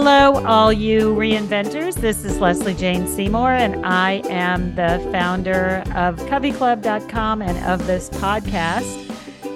Hello, 0.00 0.44
all 0.44 0.72
you 0.72 1.12
reinventors. 1.16 1.96
This 1.96 2.24
is 2.24 2.38
Lesley 2.38 2.72
Jane 2.72 3.08
Seymour, 3.08 3.50
and 3.50 3.84
I 3.84 4.22
am 4.30 4.76
the 4.76 5.04
founder 5.10 5.82
of 5.92 6.14
CoveyClub.com 6.20 7.42
and 7.42 7.64
of 7.66 7.84
this 7.88 8.08
podcast. 8.08 9.10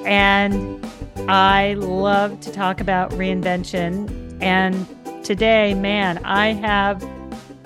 And 0.05 0.85
I 1.31 1.75
love 1.75 2.41
to 2.41 2.51
talk 2.51 2.81
about 2.81 3.13
reinvention. 3.13 4.37
And 4.43 4.85
today, 5.25 5.75
man, 5.75 6.19
I 6.25 6.55
have 6.55 7.01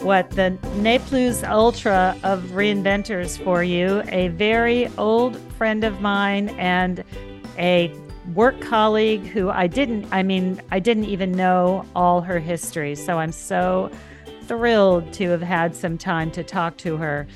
what 0.02 0.28
the 0.32 0.50
ne 0.74 0.98
plus 0.98 1.42
ultra 1.44 2.14
of 2.24 2.42
reinventors 2.50 3.42
for 3.42 3.64
you 3.64 4.02
a 4.08 4.28
very 4.28 4.88
old 4.98 5.38
friend 5.52 5.82
of 5.82 6.02
mine 6.02 6.50
and 6.50 7.02
a 7.56 7.88
work 8.34 8.60
colleague 8.60 9.26
who 9.26 9.50
I 9.50 9.66
didn't, 9.66 10.06
I 10.12 10.22
mean, 10.22 10.60
I 10.70 10.78
didn't 10.78 11.04
even 11.04 11.32
know 11.32 11.84
all 11.94 12.20
her 12.20 12.38
history. 12.38 12.94
So 12.94 13.18
I'm 13.18 13.32
so 13.32 13.90
thrilled 14.42 15.12
to 15.14 15.30
have 15.30 15.42
had 15.42 15.74
some 15.74 15.98
time 15.98 16.30
to 16.32 16.42
talk 16.42 16.76
to 16.78 16.96
her. 16.96 17.26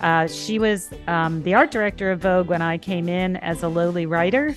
Uh, 0.00 0.26
she 0.28 0.58
was 0.58 0.90
um, 1.06 1.42
the 1.42 1.54
art 1.54 1.70
director 1.70 2.10
of 2.10 2.20
Vogue 2.20 2.48
when 2.48 2.62
I 2.62 2.78
came 2.78 3.08
in 3.08 3.36
as 3.38 3.62
a 3.62 3.68
lowly 3.68 4.06
writer. 4.06 4.54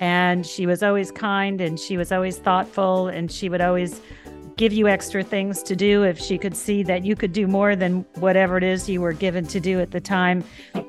And 0.00 0.46
she 0.46 0.64
was 0.66 0.82
always 0.82 1.10
kind 1.10 1.60
and 1.60 1.78
she 1.78 1.96
was 1.96 2.12
always 2.12 2.38
thoughtful 2.38 3.08
and 3.08 3.30
she 3.32 3.48
would 3.48 3.60
always 3.60 4.00
give 4.56 4.72
you 4.72 4.88
extra 4.88 5.22
things 5.22 5.62
to 5.62 5.76
do 5.76 6.02
if 6.02 6.18
she 6.18 6.36
could 6.36 6.56
see 6.56 6.82
that 6.82 7.04
you 7.04 7.14
could 7.14 7.32
do 7.32 7.46
more 7.46 7.76
than 7.76 8.04
whatever 8.16 8.56
it 8.56 8.64
is 8.64 8.88
you 8.88 9.00
were 9.00 9.12
given 9.12 9.46
to 9.46 9.60
do 9.60 9.80
at 9.80 9.92
the 9.92 10.00
time. 10.00 10.44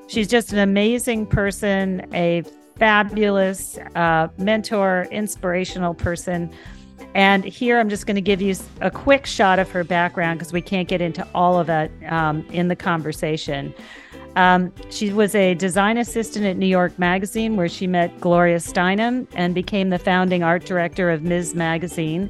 She's 0.07 0.27
just 0.27 0.53
an 0.53 0.59
amazing 0.59 1.27
person, 1.27 2.07
a 2.13 2.43
fabulous 2.79 3.77
uh, 3.95 4.29
mentor, 4.37 5.07
inspirational 5.11 5.93
person. 5.93 6.51
And 7.13 7.43
here 7.43 7.79
I'm 7.79 7.89
just 7.89 8.05
going 8.05 8.15
to 8.15 8.21
give 8.21 8.41
you 8.41 8.55
a 8.81 8.89
quick 8.89 9.25
shot 9.25 9.59
of 9.59 9.69
her 9.71 9.83
background 9.83 10.39
because 10.39 10.53
we 10.53 10.61
can't 10.61 10.87
get 10.87 11.01
into 11.01 11.27
all 11.35 11.59
of 11.59 11.69
it 11.69 11.91
um, 12.07 12.45
in 12.51 12.67
the 12.67 12.75
conversation. 12.75 13.73
Um, 14.35 14.71
she 14.89 15.11
was 15.11 15.33
a 15.35 15.55
design 15.55 15.97
assistant 15.97 16.45
at 16.45 16.55
New 16.55 16.67
York 16.67 16.97
Magazine, 16.99 17.55
where 17.55 17.67
she 17.67 17.87
met 17.87 18.19
Gloria 18.21 18.57
Steinem 18.57 19.27
and 19.33 19.55
became 19.55 19.89
the 19.89 19.99
founding 19.99 20.43
art 20.43 20.65
director 20.65 21.09
of 21.09 21.23
Ms. 21.23 21.55
Magazine 21.55 22.29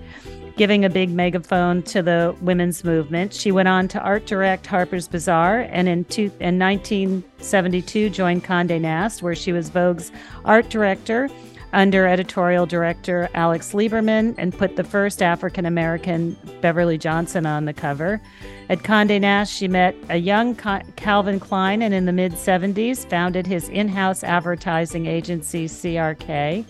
giving 0.59 0.83
a 0.83 0.89
big 0.89 1.09
megaphone 1.09 1.81
to 1.81 2.01
the 2.01 2.35
women's 2.41 2.83
movement. 2.83 3.33
She 3.33 3.49
went 3.49 3.69
on 3.69 3.87
to 3.87 3.99
art 4.01 4.25
direct 4.25 4.67
Harper's 4.67 5.07
Bazaar 5.07 5.61
and 5.69 5.87
in, 5.87 6.03
two, 6.03 6.23
in 6.41 6.59
1972 6.59 8.09
joined 8.09 8.43
Condé 8.43 8.81
Nast, 8.81 9.23
where 9.23 9.35
she 9.35 9.53
was 9.53 9.69
Vogue's 9.69 10.11
art 10.43 10.69
director 10.69 11.29
under 11.71 12.05
editorial 12.05 12.65
director 12.65 13.29
Alex 13.35 13.71
Liberman 13.71 14.35
and 14.37 14.51
put 14.51 14.75
the 14.75 14.83
first 14.83 15.21
African 15.21 15.65
American 15.65 16.35
Beverly 16.59 16.97
Johnson 16.97 17.45
on 17.45 17.63
the 17.63 17.73
cover. 17.73 18.19
At 18.67 18.79
Condé 18.79 19.21
Nast, 19.21 19.53
she 19.53 19.69
met 19.69 19.95
a 20.09 20.17
young 20.17 20.55
Calvin 20.97 21.39
Klein 21.39 21.81
and 21.81 21.93
in 21.93 22.03
the 22.05 22.11
mid 22.11 22.33
70s 22.33 23.09
founded 23.09 23.47
his 23.47 23.69
in 23.69 23.87
house 23.87 24.25
advertising 24.25 25.05
agency, 25.05 25.67
CRK. 25.67 26.65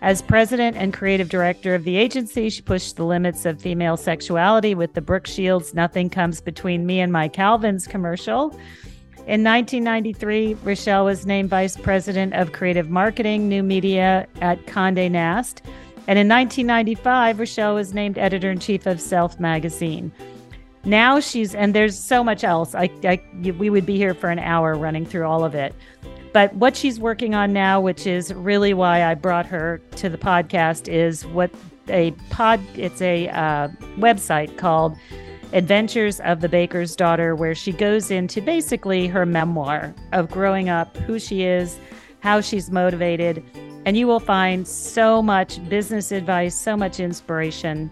As 0.00 0.22
president 0.22 0.76
and 0.76 0.94
creative 0.94 1.28
director 1.28 1.74
of 1.74 1.82
the 1.82 1.96
agency, 1.96 2.50
she 2.50 2.62
pushed 2.62 2.96
the 2.96 3.04
limits 3.04 3.44
of 3.44 3.60
female 3.60 3.96
sexuality 3.96 4.74
with 4.74 4.94
the 4.94 5.00
Brooke 5.00 5.26
Shields 5.26 5.74
Nothing 5.74 6.08
Comes 6.08 6.40
Between 6.40 6.86
Me 6.86 7.00
and 7.00 7.12
My 7.12 7.26
Calvins 7.26 7.86
commercial. 7.86 8.50
In 9.26 9.42
1993, 9.42 10.54
Rochelle 10.62 11.04
was 11.04 11.26
named 11.26 11.50
vice 11.50 11.76
president 11.76 12.32
of 12.34 12.52
creative 12.52 12.88
marketing, 12.88 13.48
new 13.48 13.62
media 13.62 14.28
at 14.40 14.64
Condé 14.66 15.10
Nast. 15.10 15.62
And 16.06 16.18
in 16.18 16.28
1995, 16.28 17.40
Rochelle 17.40 17.74
was 17.74 17.92
named 17.92 18.16
editor 18.16 18.50
in 18.50 18.60
chief 18.60 18.86
of 18.86 19.00
Self 19.00 19.38
magazine. 19.40 20.12
Now 20.84 21.20
she's, 21.20 21.54
and 21.54 21.74
there's 21.74 21.98
so 21.98 22.22
much 22.22 22.44
else. 22.44 22.74
I, 22.74 22.88
I, 23.04 23.20
we 23.58 23.68
would 23.68 23.84
be 23.84 23.96
here 23.96 24.14
for 24.14 24.30
an 24.30 24.38
hour 24.38 24.74
running 24.74 25.04
through 25.04 25.26
all 25.26 25.44
of 25.44 25.54
it. 25.54 25.74
But 26.38 26.54
what 26.54 26.76
she's 26.76 27.00
working 27.00 27.34
on 27.34 27.52
now, 27.52 27.80
which 27.80 28.06
is 28.06 28.32
really 28.32 28.72
why 28.72 29.02
I 29.04 29.16
brought 29.16 29.44
her 29.46 29.78
to 29.96 30.08
the 30.08 30.16
podcast, 30.16 30.86
is 30.86 31.26
what 31.26 31.50
a 31.88 32.12
pod. 32.30 32.60
It's 32.76 33.02
a 33.02 33.28
uh, 33.30 33.66
website 33.96 34.56
called 34.56 34.96
Adventures 35.52 36.20
of 36.20 36.40
the 36.40 36.48
Baker's 36.48 36.94
Daughter, 36.94 37.34
where 37.34 37.56
she 37.56 37.72
goes 37.72 38.12
into 38.12 38.40
basically 38.40 39.08
her 39.08 39.26
memoir 39.26 39.92
of 40.12 40.30
growing 40.30 40.68
up, 40.68 40.96
who 40.98 41.18
she 41.18 41.42
is, 41.42 41.76
how 42.20 42.40
she's 42.40 42.70
motivated, 42.70 43.42
and 43.84 43.96
you 43.96 44.06
will 44.06 44.20
find 44.20 44.68
so 44.68 45.20
much 45.20 45.68
business 45.68 46.12
advice, 46.12 46.54
so 46.54 46.76
much 46.76 47.00
inspiration, 47.00 47.90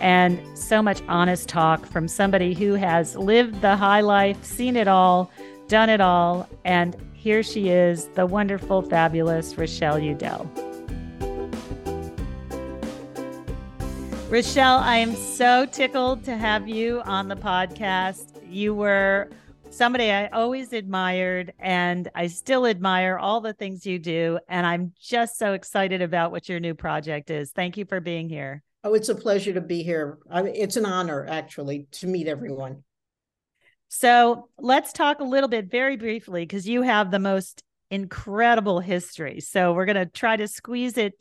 and 0.00 0.42
so 0.58 0.82
much 0.82 1.00
honest 1.06 1.48
talk 1.48 1.86
from 1.86 2.08
somebody 2.08 2.54
who 2.54 2.74
has 2.74 3.14
lived 3.14 3.60
the 3.60 3.76
high 3.76 4.00
life, 4.00 4.42
seen 4.42 4.74
it 4.74 4.88
all, 4.88 5.30
done 5.68 5.88
it 5.88 6.00
all, 6.00 6.48
and 6.64 6.96
here 7.24 7.42
she 7.42 7.70
is, 7.70 8.08
the 8.08 8.26
wonderful, 8.26 8.82
fabulous 8.82 9.56
Rochelle 9.56 9.98
Udell. 9.98 10.44
Rochelle, 14.28 14.76
I 14.76 14.98
am 14.98 15.16
so 15.16 15.64
tickled 15.64 16.22
to 16.24 16.36
have 16.36 16.68
you 16.68 17.00
on 17.06 17.28
the 17.28 17.36
podcast. 17.36 18.26
You 18.46 18.74
were 18.74 19.30
somebody 19.70 20.10
I 20.10 20.26
always 20.26 20.74
admired, 20.74 21.54
and 21.58 22.10
I 22.14 22.26
still 22.26 22.66
admire 22.66 23.16
all 23.16 23.40
the 23.40 23.54
things 23.54 23.86
you 23.86 23.98
do. 23.98 24.38
And 24.46 24.66
I'm 24.66 24.92
just 25.00 25.38
so 25.38 25.54
excited 25.54 26.02
about 26.02 26.30
what 26.30 26.46
your 26.50 26.60
new 26.60 26.74
project 26.74 27.30
is. 27.30 27.52
Thank 27.52 27.78
you 27.78 27.86
for 27.86 28.00
being 28.00 28.28
here. 28.28 28.62
Oh, 28.84 28.92
it's 28.92 29.08
a 29.08 29.14
pleasure 29.14 29.54
to 29.54 29.62
be 29.62 29.82
here. 29.82 30.18
I 30.30 30.42
mean, 30.42 30.54
it's 30.54 30.76
an 30.76 30.84
honor, 30.84 31.24
actually, 31.26 31.86
to 31.92 32.06
meet 32.06 32.28
everyone. 32.28 32.84
So 33.96 34.48
let's 34.58 34.92
talk 34.92 35.20
a 35.20 35.24
little 35.24 35.48
bit 35.48 35.70
very 35.70 35.96
briefly 35.96 36.42
because 36.42 36.66
you 36.66 36.82
have 36.82 37.12
the 37.12 37.20
most 37.20 37.62
incredible 37.92 38.80
history. 38.80 39.38
So 39.38 39.72
we're 39.72 39.84
going 39.84 39.94
to 39.94 40.06
try 40.06 40.36
to 40.36 40.48
squeeze 40.48 40.98
it 40.98 41.12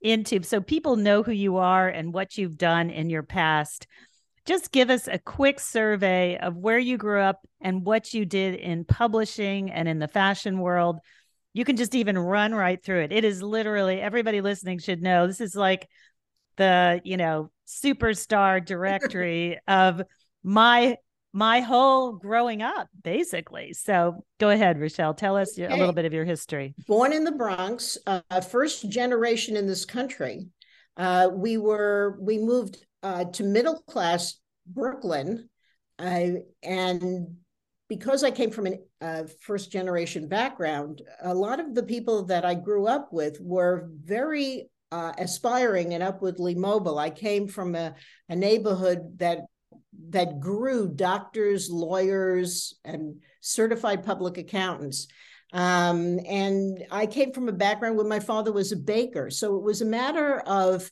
into 0.00 0.42
so 0.42 0.62
people 0.62 0.96
know 0.96 1.22
who 1.22 1.32
you 1.32 1.58
are 1.58 1.86
and 1.86 2.14
what 2.14 2.38
you've 2.38 2.56
done 2.56 2.88
in 2.88 3.10
your 3.10 3.24
past. 3.24 3.86
Just 4.46 4.72
give 4.72 4.88
us 4.88 5.06
a 5.06 5.18
quick 5.18 5.60
survey 5.60 6.38
of 6.38 6.56
where 6.56 6.78
you 6.78 6.96
grew 6.96 7.20
up 7.20 7.46
and 7.60 7.84
what 7.84 8.14
you 8.14 8.24
did 8.24 8.54
in 8.54 8.86
publishing 8.86 9.70
and 9.70 9.86
in 9.86 9.98
the 9.98 10.08
fashion 10.08 10.60
world. 10.60 11.00
You 11.52 11.66
can 11.66 11.76
just 11.76 11.94
even 11.94 12.16
run 12.16 12.54
right 12.54 12.82
through 12.82 13.02
it. 13.02 13.12
It 13.12 13.26
is 13.26 13.42
literally 13.42 14.00
everybody 14.00 14.40
listening 14.40 14.78
should 14.78 15.02
know 15.02 15.26
this 15.26 15.42
is 15.42 15.54
like 15.54 15.88
the, 16.56 17.02
you 17.04 17.18
know, 17.18 17.50
superstar 17.68 18.64
directory 18.66 19.58
of 19.68 20.00
my 20.42 20.96
my 21.34 21.58
whole 21.58 22.12
growing 22.12 22.62
up, 22.62 22.88
basically. 23.02 23.72
So 23.72 24.24
go 24.38 24.50
ahead, 24.50 24.80
Rochelle. 24.80 25.14
Tell 25.14 25.36
us 25.36 25.58
okay. 25.58 25.66
a 25.66 25.76
little 25.76 25.92
bit 25.92 26.04
of 26.04 26.12
your 26.12 26.24
history. 26.24 26.76
Born 26.86 27.12
in 27.12 27.24
the 27.24 27.32
Bronx, 27.32 27.98
uh, 28.06 28.40
first 28.40 28.88
generation 28.88 29.56
in 29.56 29.66
this 29.66 29.84
country. 29.84 30.46
Uh, 30.96 31.28
we 31.32 31.58
were 31.58 32.16
we 32.20 32.38
moved 32.38 32.86
uh, 33.02 33.24
to 33.24 33.42
middle 33.42 33.82
class 33.88 34.38
Brooklyn, 34.64 35.48
and 35.98 37.36
because 37.88 38.22
I 38.22 38.30
came 38.30 38.52
from 38.52 38.68
a 38.68 38.78
uh, 39.00 39.24
first 39.40 39.72
generation 39.72 40.28
background, 40.28 41.02
a 41.20 41.34
lot 41.34 41.58
of 41.58 41.74
the 41.74 41.82
people 41.82 42.26
that 42.26 42.44
I 42.44 42.54
grew 42.54 42.86
up 42.86 43.12
with 43.12 43.40
were 43.40 43.90
very 44.04 44.70
uh, 44.92 45.12
aspiring 45.18 45.94
and 45.94 46.02
upwardly 46.02 46.54
mobile. 46.54 46.98
I 46.98 47.10
came 47.10 47.48
from 47.48 47.74
a, 47.74 47.94
a 48.28 48.36
neighborhood 48.36 49.18
that 49.18 49.40
that 50.10 50.40
grew 50.40 50.88
doctors, 50.88 51.70
lawyers, 51.70 52.74
and 52.84 53.16
certified 53.40 54.04
public 54.04 54.38
accountants. 54.38 55.08
Um, 55.52 56.18
and 56.26 56.84
I 56.90 57.06
came 57.06 57.32
from 57.32 57.48
a 57.48 57.52
background 57.52 57.96
where 57.96 58.06
my 58.06 58.20
father 58.20 58.52
was 58.52 58.72
a 58.72 58.76
baker. 58.76 59.30
So 59.30 59.56
it 59.56 59.62
was 59.62 59.82
a 59.82 59.86
matter 59.86 60.40
of 60.40 60.90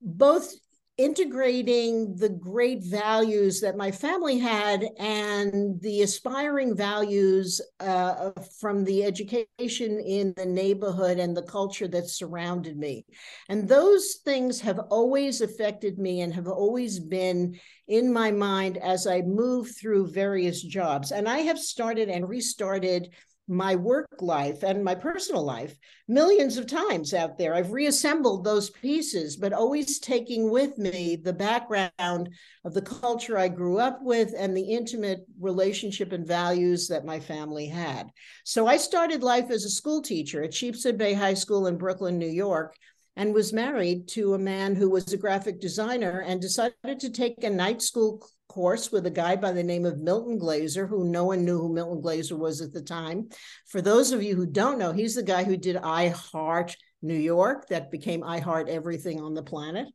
both 0.00 0.52
integrating 0.98 2.14
the 2.16 2.28
great 2.28 2.84
values 2.84 3.60
that 3.62 3.76
my 3.76 3.90
family 3.90 4.38
had 4.38 4.86
and 4.98 5.80
the 5.80 6.02
aspiring 6.02 6.76
values 6.76 7.62
uh, 7.80 8.30
from 8.60 8.84
the 8.84 9.02
education 9.02 9.98
in 10.00 10.34
the 10.36 10.44
neighborhood 10.44 11.18
and 11.18 11.34
the 11.34 11.42
culture 11.42 11.88
that 11.88 12.10
surrounded 12.10 12.76
me. 12.76 13.06
And 13.48 13.66
those 13.66 14.18
things 14.24 14.60
have 14.60 14.78
always 14.90 15.40
affected 15.40 15.98
me 15.98 16.20
and 16.20 16.34
have 16.34 16.46
always 16.46 17.00
been 17.00 17.58
in 17.92 18.10
my 18.10 18.30
mind 18.30 18.78
as 18.78 19.06
I 19.06 19.20
move 19.20 19.76
through 19.76 20.12
various 20.12 20.62
jobs. 20.62 21.12
And 21.12 21.28
I 21.28 21.40
have 21.40 21.58
started 21.58 22.08
and 22.08 22.26
restarted 22.26 23.10
my 23.48 23.74
work 23.74 24.22
life 24.22 24.62
and 24.62 24.82
my 24.82 24.94
personal 24.94 25.44
life 25.44 25.76
millions 26.08 26.56
of 26.56 26.66
times 26.66 27.12
out 27.12 27.36
there. 27.36 27.54
I've 27.54 27.72
reassembled 27.72 28.44
those 28.44 28.70
pieces, 28.70 29.36
but 29.36 29.52
always 29.52 29.98
taking 29.98 30.50
with 30.50 30.78
me 30.78 31.16
the 31.16 31.34
background 31.34 32.30
of 32.64 32.72
the 32.72 32.80
culture 32.80 33.36
I 33.36 33.48
grew 33.48 33.78
up 33.78 33.98
with 34.00 34.32
and 34.38 34.56
the 34.56 34.62
intimate 34.62 35.26
relationship 35.38 36.12
and 36.12 36.26
values 36.26 36.88
that 36.88 37.04
my 37.04 37.20
family 37.20 37.66
had. 37.66 38.08
So 38.44 38.66
I 38.66 38.78
started 38.78 39.22
life 39.22 39.50
as 39.50 39.64
a 39.64 39.70
school 39.70 40.00
teacher 40.00 40.42
at 40.42 40.54
Sheepshead 40.54 40.96
Bay 40.96 41.12
High 41.12 41.34
School 41.34 41.66
in 41.66 41.76
Brooklyn, 41.76 42.18
New 42.18 42.26
York. 42.30 42.74
And 43.16 43.34
was 43.34 43.52
married 43.52 44.08
to 44.08 44.34
a 44.34 44.38
man 44.38 44.74
who 44.74 44.88
was 44.88 45.12
a 45.12 45.18
graphic 45.18 45.60
designer 45.60 46.20
and 46.20 46.40
decided 46.40 47.00
to 47.00 47.10
take 47.10 47.42
a 47.44 47.50
night 47.50 47.82
school 47.82 48.26
course 48.48 48.92
with 48.92 49.06
a 49.06 49.10
guy 49.10 49.34
by 49.34 49.50
the 49.52 49.62
name 49.62 49.86
of 49.86 49.98
Milton 49.98 50.38
Glaser, 50.38 50.86
who 50.86 51.04
no 51.04 51.24
one 51.24 51.44
knew 51.44 51.58
who 51.58 51.72
Milton 51.72 52.00
Glaser 52.00 52.36
was 52.36 52.60
at 52.60 52.72
the 52.72 52.82
time. 52.82 53.28
For 53.68 53.80
those 53.80 54.12
of 54.12 54.22
you 54.22 54.36
who 54.36 54.46
don't 54.46 54.78
know, 54.78 54.92
he's 54.92 55.14
the 55.14 55.22
guy 55.22 55.44
who 55.44 55.56
did 55.56 55.76
I 55.76 56.08
Heart 56.08 56.76
New 57.00 57.16
York, 57.16 57.68
that 57.68 57.90
became 57.90 58.22
I 58.22 58.38
Heart 58.40 58.68
Everything 58.68 59.20
on 59.20 59.34
the 59.34 59.42
Planet. 59.42 59.88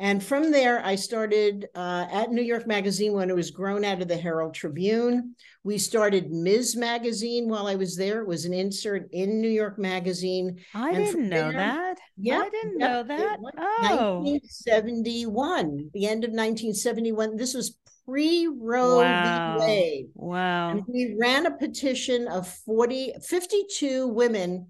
And 0.00 0.22
from 0.22 0.52
there, 0.52 0.84
I 0.84 0.94
started 0.94 1.66
uh, 1.74 2.06
at 2.12 2.30
New 2.30 2.42
York 2.42 2.68
Magazine 2.68 3.14
when 3.14 3.30
it 3.30 3.34
was 3.34 3.50
grown 3.50 3.84
out 3.84 4.00
of 4.00 4.06
the 4.06 4.16
Herald 4.16 4.54
Tribune. 4.54 5.34
We 5.64 5.76
started 5.76 6.30
Ms. 6.30 6.76
Magazine 6.76 7.48
while 7.48 7.66
I 7.66 7.74
was 7.74 7.96
there. 7.96 8.20
It 8.20 8.28
was 8.28 8.44
an 8.44 8.54
insert 8.54 9.08
in 9.10 9.40
New 9.40 9.48
York 9.48 9.76
Magazine. 9.76 10.60
I 10.72 10.90
and 10.90 11.04
didn't 11.04 11.28
know 11.28 11.50
there, 11.50 11.52
that. 11.52 11.98
Yeah, 12.16 12.38
I 12.38 12.48
didn't 12.48 12.78
know 12.78 13.02
that. 13.02 13.38
Oh, 13.90 14.20
1971, 14.20 15.90
the 15.92 16.06
end 16.06 16.22
of 16.22 16.30
1971. 16.30 17.36
This 17.36 17.54
was 17.54 17.76
pre 18.06 18.46
Roe 18.46 18.98
wow. 18.98 19.58
v. 19.58 19.64
Wade. 19.64 20.06
Wow. 20.14 20.70
And 20.70 20.84
we 20.86 21.16
ran 21.20 21.46
a 21.46 21.56
petition 21.56 22.28
of 22.28 22.48
40, 22.48 23.14
52 23.22 24.06
women 24.06 24.68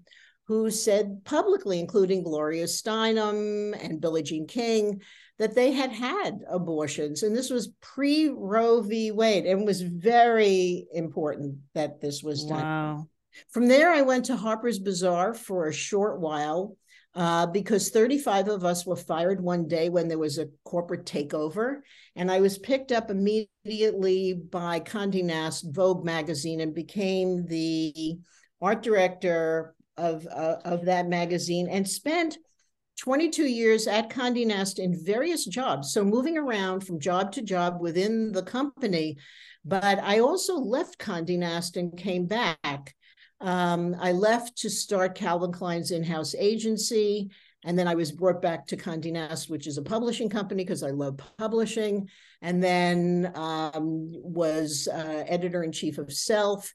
who 0.49 0.71
said 0.71 1.23
publicly, 1.25 1.79
including 1.79 2.23
Gloria 2.23 2.65
Steinem 2.65 3.71
and 3.79 4.01
Billie 4.01 4.23
Jean 4.23 4.47
King, 4.47 4.99
that 5.37 5.53
they 5.53 5.71
had 5.71 5.91
had 5.91 6.39
abortions. 6.49 7.21
And 7.21 7.35
this 7.35 7.51
was 7.51 7.69
pre 7.81 8.29
Roe 8.29 8.81
v. 8.81 9.11
Wade 9.11 9.45
and 9.45 9.63
was 9.63 9.83
very 9.83 10.87
important 10.91 11.59
that 11.75 12.01
this 12.01 12.23
was 12.23 12.45
done. 12.45 12.63
Wow. 12.63 13.07
From 13.51 13.67
there, 13.67 13.91
I 13.91 14.01
went 14.01 14.25
to 14.25 14.35
Harper's 14.35 14.79
Bazaar 14.79 15.35
for 15.35 15.67
a 15.67 15.73
short 15.73 16.19
while 16.19 16.75
uh, 17.13 17.45
because 17.45 17.91
35 17.91 18.47
of 18.47 18.65
us 18.65 18.87
were 18.87 18.95
fired 18.95 19.39
one 19.39 19.67
day 19.67 19.89
when 19.89 20.07
there 20.07 20.17
was 20.17 20.39
a 20.39 20.49
corporate 20.63 21.05
takeover. 21.05 21.81
And 22.15 22.31
I 22.31 22.39
was 22.39 22.57
picked 22.57 22.91
up 22.91 23.11
immediately 23.11 24.33
by 24.33 24.79
Condé 24.79 25.23
Nast 25.23 25.67
Vogue 25.75 26.03
magazine 26.03 26.59
and 26.59 26.73
became 26.73 27.45
the 27.45 28.17
art 28.59 28.81
director 28.81 29.75
of, 29.99 30.25
uh, 30.27 30.57
of 30.65 30.85
that 30.85 31.07
magazine 31.07 31.67
and 31.69 31.87
spent 31.87 32.37
22 32.99 33.43
years 33.43 33.87
at 33.87 34.09
Condé 34.09 34.45
Nast 34.45 34.77
in 34.77 35.05
various 35.05 35.45
jobs. 35.45 35.93
So 35.93 36.03
moving 36.03 36.37
around 36.37 36.81
from 36.81 36.99
job 36.99 37.31
to 37.33 37.41
job 37.41 37.79
within 37.79 38.31
the 38.31 38.43
company. 38.43 39.17
But 39.63 39.99
I 39.99 40.19
also 40.19 40.57
left 40.57 40.99
Condé 40.99 41.37
Nast 41.37 41.77
and 41.77 41.97
came 41.97 42.25
back. 42.25 42.95
Um, 43.39 43.95
I 43.99 44.11
left 44.11 44.57
to 44.59 44.69
start 44.69 45.15
Calvin 45.15 45.53
Klein's 45.53 45.91
in-house 45.91 46.35
agency. 46.35 47.29
And 47.65 47.77
then 47.77 47.87
I 47.87 47.95
was 47.95 48.11
brought 48.11 48.41
back 48.41 48.67
to 48.67 48.77
Condé 48.77 49.11
Nast, 49.11 49.49
which 49.49 49.67
is 49.67 49.77
a 49.77 49.81
publishing 49.81 50.29
company 50.29 50.63
because 50.63 50.83
I 50.83 50.91
love 50.91 51.19
publishing. 51.37 52.09
And 52.41 52.63
then 52.63 53.31
um, 53.35 54.11
was 54.13 54.87
uh, 54.91 55.23
editor 55.27 55.63
in 55.63 55.71
chief 55.71 55.97
of 55.97 56.11
Self. 56.11 56.73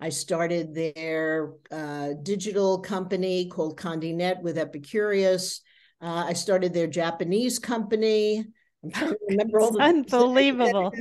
I 0.00 0.10
started 0.10 0.74
their 0.74 1.54
uh, 1.70 2.10
digital 2.22 2.80
company 2.80 3.48
called 3.48 3.78
Condé 3.78 4.14
Net 4.14 4.42
with 4.42 4.56
Epicurious. 4.56 5.60
Uh, 6.02 6.24
I 6.28 6.34
started 6.34 6.74
their 6.74 6.86
Japanese 6.86 7.58
company. 7.58 8.44
I'm 8.84 8.90
trying 8.90 9.10
to 9.12 9.18
remember 9.30 9.60
all 9.60 9.72
the 9.72 9.80
unbelievable. 9.80 10.92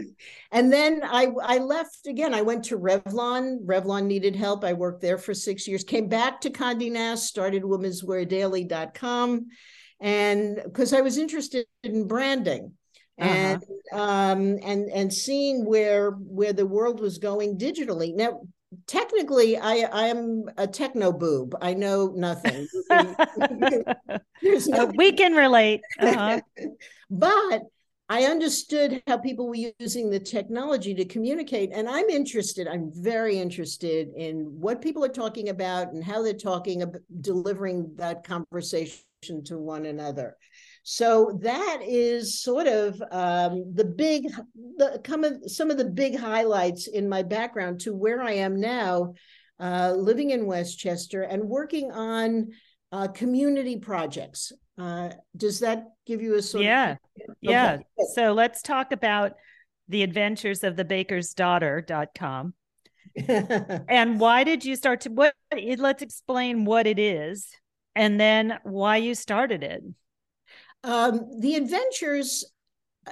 and 0.51 0.71
then 0.71 1.01
I 1.03 1.27
I 1.43 1.57
left 1.57 2.07
again. 2.07 2.33
I 2.33 2.41
went 2.41 2.63
to 2.65 2.79
Revlon. 2.79 3.65
Revlon 3.65 4.05
needed 4.05 4.35
help. 4.35 4.63
I 4.63 4.73
worked 4.73 5.01
there 5.01 5.17
for 5.17 5.33
six 5.33 5.67
years. 5.67 5.83
Came 5.83 6.07
back 6.07 6.41
to 6.41 6.49
Condé 6.49 6.91
Nast. 6.91 7.27
Started 7.27 7.63
womensweardaily.com, 7.63 9.47
and 9.99 10.61
because 10.63 10.93
I 10.93 11.01
was 11.01 11.17
interested 11.17 11.67
in 11.83 12.07
branding. 12.07 12.73
Uh-huh. 13.19 13.29
And 13.29 13.63
um 13.93 14.59
and 14.61 14.89
and 14.89 15.13
seeing 15.13 15.65
where 15.65 16.11
where 16.11 16.51
the 16.53 16.65
world 16.65 16.99
was 16.99 17.17
going 17.17 17.57
digitally 17.57 18.13
now 18.13 18.41
technically 18.87 19.57
I, 19.57 19.87
I 19.91 20.07
am 20.07 20.45
a 20.57 20.67
techno 20.67 21.11
boob. 21.11 21.55
I 21.61 21.73
know 21.73 22.13
nothing. 22.15 22.67
uh, 22.89 23.15
we 24.95 25.11
can 25.11 25.33
relate. 25.33 25.81
Uh-huh. 25.99 26.41
but 27.09 27.63
I 28.07 28.25
understood 28.25 29.01
how 29.07 29.17
people 29.17 29.47
were 29.47 29.71
using 29.79 30.11
the 30.11 30.19
technology 30.19 30.93
to 30.93 31.05
communicate. 31.05 31.71
And 31.73 31.89
I'm 31.89 32.07
interested, 32.09 32.67
I'm 32.67 32.91
very 32.93 33.39
interested 33.39 34.09
in 34.15 34.41
what 34.59 34.81
people 34.81 35.03
are 35.03 35.09
talking 35.09 35.49
about 35.49 35.91
and 35.91 36.03
how 36.03 36.21
they're 36.21 36.33
talking 36.33 36.83
about 36.83 37.01
delivering 37.21 37.91
that 37.95 38.23
conversation 38.23 39.03
to 39.45 39.57
one 39.57 39.87
another. 39.87 40.37
So 40.87 41.39
that 41.41 41.79
is 41.83 42.39
sort 42.39 42.67
of 42.67 43.01
um, 43.11 43.73
the 43.73 43.85
big, 43.85 44.31
the 44.77 45.01
come 45.03 45.23
of, 45.23 45.49
some 45.49 45.71
of 45.71 45.77
the 45.77 45.89
big 45.89 46.15
highlights 46.15 46.85
in 46.85 47.09
my 47.09 47.23
background 47.23 47.81
to 47.81 47.95
where 47.95 48.21
I 48.21 48.33
am 48.33 48.59
now, 48.59 49.15
uh, 49.59 49.95
living 49.97 50.29
in 50.29 50.45
Westchester 50.45 51.23
and 51.23 51.49
working 51.49 51.91
on 51.91 52.49
uh, 52.91 53.07
community 53.07 53.79
projects. 53.79 54.51
Uh, 54.77 55.09
does 55.35 55.59
that 55.61 55.85
give 56.05 56.21
you 56.21 56.35
a 56.35 56.41
sort 56.41 56.63
yeah. 56.63 56.91
of 56.91 56.97
yeah 57.41 57.73
okay. 57.73 57.83
yeah 57.97 58.05
so 58.13 58.33
let's 58.33 58.61
talk 58.61 58.91
about 58.91 59.31
the 59.87 60.03
adventures 60.03 60.65
of 60.65 60.75
the 60.75 60.83
baker's 60.83 61.33
daughter.com 61.33 62.53
and 63.87 64.19
why 64.19 64.43
did 64.43 64.65
you 64.65 64.75
start 64.75 64.99
to 64.99 65.09
what 65.09 65.33
let's 65.77 66.01
explain 66.03 66.65
what 66.65 66.85
it 66.85 66.99
is 66.99 67.47
and 67.95 68.19
then 68.19 68.59
why 68.63 68.97
you 68.97 69.15
started 69.15 69.63
it 69.63 69.81
um, 70.85 71.39
the 71.39 71.55
adventures 71.55 72.45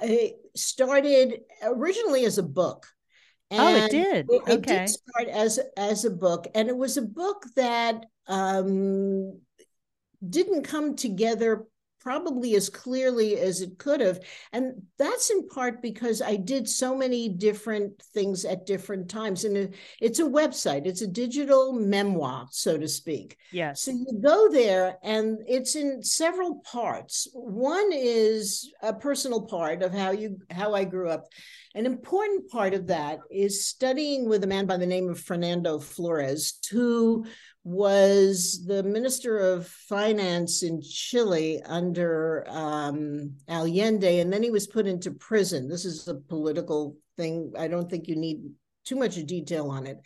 uh, 0.02 0.08
started 0.56 1.42
originally 1.64 2.24
as 2.24 2.38
a 2.38 2.44
book. 2.44 2.88
oh, 3.52 3.76
it 3.76 3.92
did. 3.92 4.28
It, 4.30 4.42
okay. 4.44 4.54
it 4.54 4.62
did 4.62 4.90
start 4.90 5.28
as 5.28 5.60
as 5.76 6.06
a 6.06 6.12
book, 6.12 6.48
and 6.56 6.70
it 6.70 6.78
was 6.78 6.98
a 6.98 7.02
book 7.02 7.46
that 7.56 8.06
um, 8.28 9.40
didn't 10.28 10.64
come 10.64 10.96
together 10.96 11.66
probably 12.04 12.56
as 12.56 12.70
clearly 12.70 13.40
as 13.40 13.62
it 13.62 13.78
could 13.78 14.02
have. 14.02 14.20
And 14.52 14.84
that's 15.00 15.30
in 15.30 15.48
part 15.48 15.82
because 15.82 16.22
I 16.22 16.36
did 16.36 16.68
so 16.68 16.96
many 16.96 17.30
different 17.30 18.02
things 18.14 18.44
at 18.44 18.66
different 18.66 19.10
times. 19.10 19.46
And 19.46 19.74
it's 20.02 20.20
a 20.20 20.24
website, 20.24 20.86
it's 20.86 21.02
a 21.02 21.08
digital 21.08 21.72
memoir, 21.72 22.48
so 22.52 22.78
to 22.78 22.88
speak. 22.88 23.38
Yes. 23.52 23.82
So 23.82 23.92
you 23.92 24.20
go 24.22 24.50
there 24.52 24.98
and 25.02 25.40
it's 25.48 25.76
in 25.76 26.04
several 26.04 26.56
parts. 26.66 27.28
One 27.34 27.92
is 27.94 28.72
a 28.82 28.94
personal 28.94 29.44
part 29.44 29.82
of 29.82 29.94
how 29.94 30.12
you 30.12 30.40
how 30.52 30.74
I 30.74 30.84
grew 30.84 31.10
up. 31.10 31.28
An 31.76 31.88
important 31.88 32.50
part 32.50 32.76
of 32.76 32.88
that 32.88 33.20
is 33.32 33.66
studying 33.66 34.30
with 34.30 34.44
a 34.44 34.48
man 34.48 34.68
by 34.68 34.78
the 34.78 34.86
name 34.86 35.10
of 35.10 35.20
Fernando 35.20 35.80
Flores, 35.80 36.60
who 36.70 37.26
was 37.64 38.64
the 38.68 38.84
minister 38.84 39.40
of 39.40 39.68
finance 39.68 40.62
in 40.62 40.82
Chile 40.84 41.64
under 41.66 42.46
um, 42.48 43.36
Allende, 43.50 44.20
and 44.20 44.32
then 44.32 44.44
he 44.44 44.52
was 44.52 44.68
put 44.68 44.86
into 44.86 45.12
prison. 45.12 45.68
This 45.68 45.84
is 45.84 46.08
a 46.08 46.14
political 46.16 46.96
thing. 47.18 47.54
I 47.58 47.68
don't 47.68 47.90
think 47.90 48.08
you 48.08 48.18
need 48.18 48.44
too 48.86 48.96
much 48.96 49.16
detail 49.26 49.72
on 49.72 49.88
it. 49.88 50.00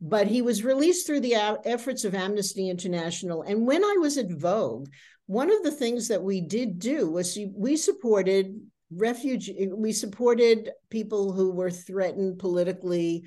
But 0.00 0.26
he 0.26 0.42
was 0.42 0.64
released 0.64 1.06
through 1.06 1.20
the 1.20 1.36
efforts 1.64 2.04
of 2.04 2.14
Amnesty 2.14 2.68
International. 2.68 3.40
And 3.40 3.66
when 3.66 3.82
I 3.82 3.96
was 3.98 4.18
at 4.18 4.30
Vogue, 4.30 4.88
one 5.24 5.50
of 5.50 5.62
the 5.62 5.70
things 5.70 6.08
that 6.08 6.22
we 6.22 6.42
did 6.42 6.78
do 6.78 7.10
was 7.10 7.38
we 7.54 7.76
supported 7.76 8.60
refugee, 8.96 9.68
we 9.74 9.92
supported 9.92 10.70
people 10.90 11.32
who 11.32 11.52
were 11.52 11.70
threatened 11.70 12.38
politically 12.38 13.24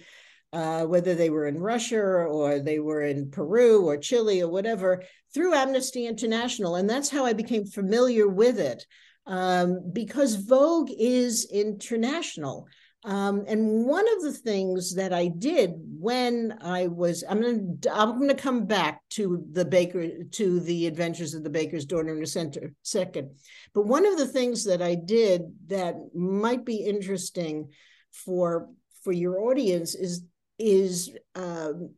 uh, 0.52 0.84
whether 0.84 1.14
they 1.14 1.30
were 1.30 1.46
in 1.46 1.60
Russia 1.60 2.00
or 2.00 2.60
they 2.60 2.80
were 2.80 3.04
in 3.04 3.30
Peru 3.30 3.86
or 3.86 3.98
Chile 3.98 4.42
or 4.42 4.50
whatever, 4.50 5.04
through 5.34 5.54
Amnesty 5.54 6.08
International. 6.08 6.76
And 6.76 6.90
that's 6.90 7.10
how 7.10 7.26
I 7.26 7.34
became 7.34 7.66
familiar 7.66 8.28
with 8.28 8.60
it 8.60 8.84
um, 9.28 9.92
because 9.94 10.36
Vogue 10.36 10.90
is 10.98 11.48
international. 11.52 12.68
Um, 13.06 13.46
and 13.48 13.86
one 13.86 14.06
of 14.18 14.24
the 14.24 14.34
things 14.34 14.96
that 14.96 15.14
I 15.14 15.28
did 15.28 15.72
when 15.76 16.58
I 16.62 16.88
was, 16.88 17.24
I'm 17.30 17.40
going 17.40 17.80
to, 17.82 17.96
I'm 17.96 18.18
going 18.18 18.28
to 18.28 18.36
come 18.36 18.66
back 18.66 19.02
to 19.12 19.46
the 19.54 19.64
baker, 19.64 20.24
to 20.24 20.60
the 20.60 20.86
adventures 20.86 21.34
of 21.34 21.44
the 21.44 21.50
baker's 21.50 21.86
daughter 21.86 22.14
in 22.16 22.22
a 22.22 22.28
center 22.28 22.74
second. 22.84 23.38
But 23.74 23.86
one 23.86 24.06
of 24.06 24.18
the 24.18 24.28
things 24.28 24.66
that 24.66 24.82
I 24.82 24.96
did 24.96 25.44
that 25.68 25.96
might 26.14 26.66
be 26.66 26.78
interesting 26.78 27.70
for 28.12 28.68
for 29.04 29.14
your 29.14 29.40
audience 29.44 29.96
is 29.96 30.26
is 30.58 31.10
um, 31.36 31.92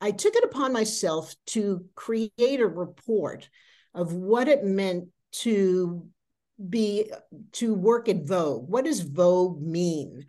I 0.00 0.10
took 0.10 0.34
it 0.36 0.44
upon 0.44 0.72
myself 0.72 1.34
to 1.48 1.84
create 1.94 2.60
a 2.60 2.66
report 2.66 3.48
of 3.94 4.14
what 4.14 4.48
it 4.48 4.64
meant 4.64 5.08
to 5.32 6.08
be 6.68 7.10
to 7.52 7.74
work 7.74 8.08
at 8.08 8.26
Vogue. 8.26 8.68
What 8.68 8.84
does 8.84 9.00
Vogue 9.00 9.60
mean? 9.60 10.26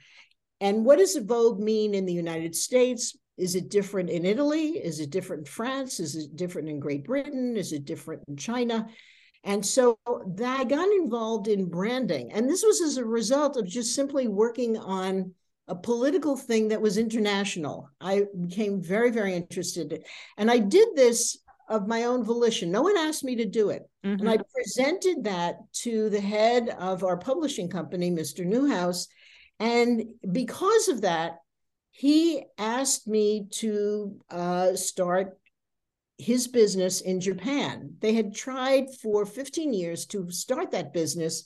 And 0.60 0.86
what 0.86 1.00
does 1.00 1.16
Vogue 1.16 1.60
mean 1.60 1.94
in 1.94 2.06
the 2.06 2.14
United 2.14 2.56
States? 2.56 3.16
Is 3.38 3.56
it 3.56 3.70
different 3.70 4.10
in 4.10 4.26
Italy? 4.26 4.70
Is 4.70 5.00
it 5.00 5.12
different 5.12 5.42
in 5.42 5.52
France? 5.52 6.00
Is 6.00 6.16
it 6.16 6.36
different 6.36 6.70
in 6.70 6.80
Great 6.80 7.06
Britain? 7.06 7.56
Is 7.56 7.72
it 7.72 7.86
different 7.86 8.24
in 8.28 8.36
China? 8.36 8.88
And 9.44 9.66
so 9.66 10.00
that 10.36 10.60
I 10.60 10.64
got 10.64 10.90
involved 10.90 11.48
in 11.48 11.70
branding. 11.70 12.32
And 12.34 12.50
this 12.50 12.64
was 12.64 12.82
as 12.82 12.98
a 12.98 13.06
result 13.06 13.56
of 13.56 13.68
just 13.68 13.94
simply 13.94 14.28
working 14.28 14.78
on 14.78 15.34
a 15.68 15.76
political 15.76 16.36
thing 16.36 16.70
that 16.70 16.82
was 16.82 16.98
international. 16.98 17.90
I 18.02 18.26
became 18.40 18.82
very, 18.82 19.12
very 19.12 19.36
interested. 19.36 20.04
And 20.38 20.50
I 20.50 20.58
did 20.58 20.90
this 20.96 21.38
of 21.68 21.88
my 21.88 22.04
own 22.04 22.24
volition. 22.24 22.72
No 22.72 22.82
one 22.82 22.98
asked 22.98 23.24
me 23.24 23.36
to 23.36 23.46
do 23.46 23.70
it. 23.70 23.84
Mm-hmm. 24.06 24.22
And 24.22 24.30
I 24.30 24.38
presented 24.54 25.24
that 25.26 25.58
to 25.84 26.10
the 26.10 26.22
head 26.22 26.70
of 26.80 27.04
our 27.04 27.18
publishing 27.18 27.70
company, 27.70 28.10
Mr. 28.10 28.46
Newhouse. 28.46 29.08
And 29.60 30.04
because 30.32 30.88
of 30.88 31.02
that, 31.02 31.40
he 31.92 32.44
asked 32.58 33.08
me 33.08 33.48
to 33.52 34.20
uh, 34.30 34.76
start 34.76 35.40
his 36.18 36.48
business 36.48 37.02
in 37.02 37.20
Japan. 37.20 37.96
They 38.00 38.14
had 38.14 38.36
tried 38.36 38.86
for 39.02 39.26
15 39.26 39.74
years 39.74 40.06
to 40.08 40.30
start 40.32 40.72
that 40.72 40.94
business. 40.94 41.46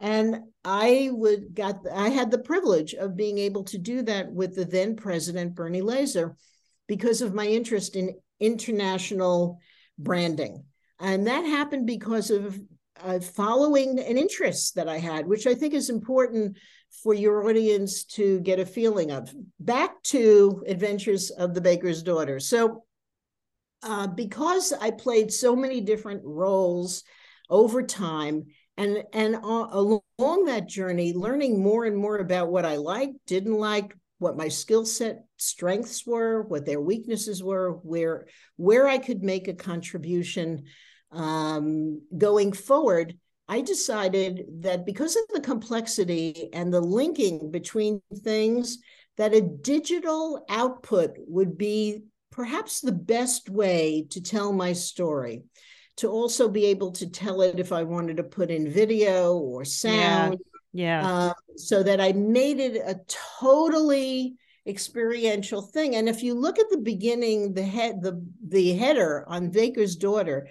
And 0.00 0.40
I 0.64 1.10
would 1.12 1.54
got 1.54 1.80
I 1.92 2.08
had 2.08 2.30
the 2.30 2.38
privilege 2.38 2.94
of 2.94 3.16
being 3.16 3.38
able 3.38 3.64
to 3.64 3.78
do 3.78 4.02
that 4.02 4.32
with 4.32 4.56
the 4.56 4.64
then 4.64 4.96
president 4.96 5.54
Bernie 5.54 5.82
Lazar 5.82 6.36
because 6.88 7.22
of 7.22 7.34
my 7.34 7.46
interest 7.46 7.94
in 7.94 8.16
international 8.42 9.60
branding. 9.98 10.64
And 11.00 11.26
that 11.26 11.44
happened 11.44 11.86
because 11.86 12.30
of 12.30 12.60
uh, 13.02 13.20
following 13.20 13.98
an 13.98 14.18
interest 14.18 14.74
that 14.74 14.88
I 14.88 14.98
had, 14.98 15.26
which 15.26 15.46
I 15.46 15.54
think 15.54 15.74
is 15.74 15.90
important 15.90 16.58
for 17.02 17.14
your 17.14 17.48
audience 17.48 18.04
to 18.04 18.40
get 18.40 18.60
a 18.60 18.66
feeling 18.66 19.10
of. 19.10 19.34
Back 19.58 20.02
to 20.04 20.62
Adventures 20.66 21.30
of 21.30 21.54
the 21.54 21.60
Baker's 21.60 22.02
Daughter. 22.02 22.38
So, 22.38 22.84
uh, 23.82 24.06
because 24.06 24.72
I 24.72 24.90
played 24.90 25.32
so 25.32 25.56
many 25.56 25.80
different 25.80 26.22
roles 26.24 27.02
over 27.50 27.82
time, 27.82 28.44
and 28.76 29.02
and 29.12 29.34
uh, 29.36 29.68
along 29.72 30.44
that 30.44 30.68
journey, 30.68 31.12
learning 31.12 31.60
more 31.60 31.84
and 31.84 31.96
more 31.96 32.18
about 32.18 32.52
what 32.52 32.64
I 32.64 32.76
liked, 32.76 33.16
didn't 33.26 33.58
like, 33.58 33.96
what 34.22 34.36
my 34.36 34.48
skill 34.48 34.86
set 34.86 35.24
strengths 35.36 36.06
were, 36.06 36.42
what 36.42 36.64
their 36.64 36.80
weaknesses 36.80 37.42
were, 37.42 37.72
where 37.82 38.26
where 38.56 38.88
I 38.88 38.98
could 38.98 39.22
make 39.22 39.48
a 39.48 39.54
contribution 39.54 40.64
um, 41.10 42.00
going 42.16 42.52
forward. 42.52 43.18
I 43.48 43.60
decided 43.60 44.44
that 44.60 44.86
because 44.86 45.16
of 45.16 45.24
the 45.34 45.40
complexity 45.40 46.48
and 46.52 46.72
the 46.72 46.80
linking 46.80 47.50
between 47.50 48.00
things, 48.22 48.78
that 49.18 49.34
a 49.34 49.42
digital 49.42 50.44
output 50.48 51.16
would 51.18 51.58
be 51.58 52.04
perhaps 52.30 52.80
the 52.80 52.92
best 52.92 53.50
way 53.50 54.06
to 54.10 54.22
tell 54.22 54.52
my 54.52 54.72
story. 54.72 55.42
To 55.98 56.08
also 56.08 56.48
be 56.48 56.64
able 56.66 56.92
to 56.92 57.10
tell 57.10 57.42
it 57.42 57.60
if 57.60 57.70
I 57.70 57.82
wanted 57.82 58.16
to 58.16 58.22
put 58.22 58.50
in 58.50 58.70
video 58.70 59.36
or 59.36 59.66
sound. 59.66 60.38
Yeah 60.40 60.51
yeah. 60.72 61.06
Uh, 61.06 61.34
so 61.56 61.82
that 61.82 62.00
I 62.00 62.12
made 62.12 62.58
it 62.58 62.76
a 62.76 63.00
totally 63.40 64.34
experiential 64.66 65.62
thing. 65.62 65.96
And 65.96 66.08
if 66.08 66.22
you 66.22 66.34
look 66.34 66.58
at 66.58 66.70
the 66.70 66.78
beginning, 66.78 67.52
the 67.52 67.64
head, 67.64 68.00
the 68.00 68.24
the 68.46 68.74
header 68.74 69.24
on 69.28 69.50
Baker's 69.50 69.96
Daughter, 69.96 70.48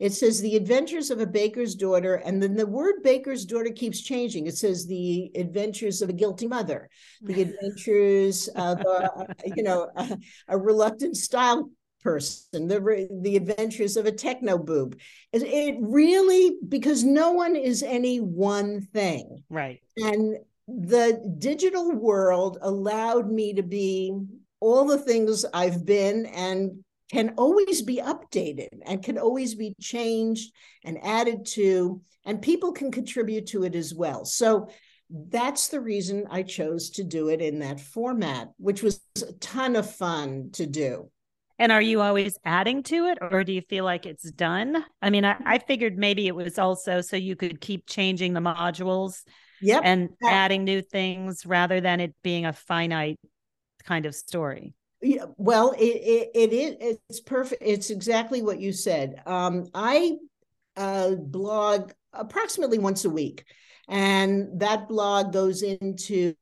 it 0.00 0.12
says 0.12 0.40
the 0.40 0.56
adventures 0.56 1.10
of 1.10 1.20
a 1.20 1.26
baker's 1.26 1.74
daughter 1.74 2.16
and 2.16 2.42
then 2.42 2.56
the 2.56 2.66
word 2.66 2.96
baker's 3.02 3.44
daughter 3.44 3.70
keeps 3.70 4.00
changing 4.00 4.46
it 4.46 4.56
says 4.56 4.86
the 4.86 5.30
adventures 5.36 6.02
of 6.02 6.08
a 6.08 6.12
guilty 6.12 6.46
mother 6.46 6.88
the 7.22 7.42
adventures 7.46 8.48
of 8.56 8.80
a, 8.80 9.34
you 9.56 9.62
know 9.62 9.88
a, 9.96 10.18
a 10.48 10.58
reluctant 10.58 11.16
style 11.16 11.70
person, 12.04 12.68
the 12.68 13.08
the 13.22 13.36
adventures 13.36 13.96
of 13.96 14.06
a 14.06 14.12
techno 14.12 14.58
boob. 14.58 15.00
It 15.32 15.76
really 15.80 16.58
because 16.68 17.02
no 17.02 17.32
one 17.32 17.56
is 17.56 17.82
any 17.82 18.18
one 18.18 18.82
thing, 18.82 19.42
right? 19.48 19.80
And 19.96 20.36
the 20.68 21.34
digital 21.38 21.92
world 21.92 22.58
allowed 22.62 23.30
me 23.30 23.54
to 23.54 23.62
be 23.62 24.16
all 24.60 24.84
the 24.84 24.98
things 24.98 25.44
I've 25.52 25.84
been 25.84 26.26
and 26.26 26.84
can 27.10 27.34
always 27.36 27.82
be 27.82 27.96
updated 27.96 28.80
and 28.86 29.02
can 29.02 29.18
always 29.18 29.54
be 29.54 29.74
changed 29.80 30.52
and 30.84 31.04
added 31.04 31.44
to, 31.46 32.00
and 32.24 32.40
people 32.40 32.72
can 32.72 32.90
contribute 32.90 33.46
to 33.48 33.64
it 33.64 33.74
as 33.74 33.94
well. 33.94 34.24
So 34.24 34.68
that's 35.10 35.68
the 35.68 35.80
reason 35.80 36.26
I 36.30 36.42
chose 36.42 36.90
to 36.90 37.04
do 37.04 37.28
it 37.28 37.40
in 37.42 37.58
that 37.58 37.78
format, 37.78 38.50
which 38.56 38.82
was 38.82 39.00
a 39.22 39.32
ton 39.34 39.76
of 39.76 39.94
fun 39.94 40.50
to 40.54 40.66
do. 40.66 41.10
And 41.64 41.72
are 41.72 41.80
you 41.80 42.02
always 42.02 42.36
adding 42.44 42.82
to 42.82 43.06
it 43.06 43.16
or 43.22 43.42
do 43.42 43.50
you 43.50 43.62
feel 43.62 43.86
like 43.86 44.04
it's 44.04 44.30
done? 44.30 44.84
I 45.00 45.08
mean, 45.08 45.24
I, 45.24 45.36
I 45.46 45.56
figured 45.56 45.96
maybe 45.96 46.26
it 46.26 46.36
was 46.36 46.58
also 46.58 47.00
so 47.00 47.16
you 47.16 47.36
could 47.36 47.58
keep 47.58 47.86
changing 47.86 48.34
the 48.34 48.40
modules 48.40 49.22
yep. 49.62 49.80
and 49.82 50.10
adding 50.22 50.64
new 50.64 50.82
things 50.82 51.46
rather 51.46 51.80
than 51.80 52.00
it 52.00 52.14
being 52.22 52.44
a 52.44 52.52
finite 52.52 53.18
kind 53.82 54.04
of 54.04 54.14
story. 54.14 54.74
Yeah, 55.00 55.24
well, 55.38 55.70
it, 55.70 55.84
it, 55.84 56.30
it 56.34 56.52
is 56.52 56.98
it's 57.08 57.20
perfect. 57.20 57.62
It's 57.64 57.88
exactly 57.88 58.42
what 58.42 58.60
you 58.60 58.70
said. 58.70 59.22
Um, 59.24 59.70
I 59.72 60.18
uh, 60.76 61.12
blog 61.14 61.92
approximately 62.12 62.76
once 62.76 63.06
a 63.06 63.10
week, 63.10 63.42
and 63.88 64.60
that 64.60 64.86
blog 64.86 65.32
goes 65.32 65.62
into 65.62 66.34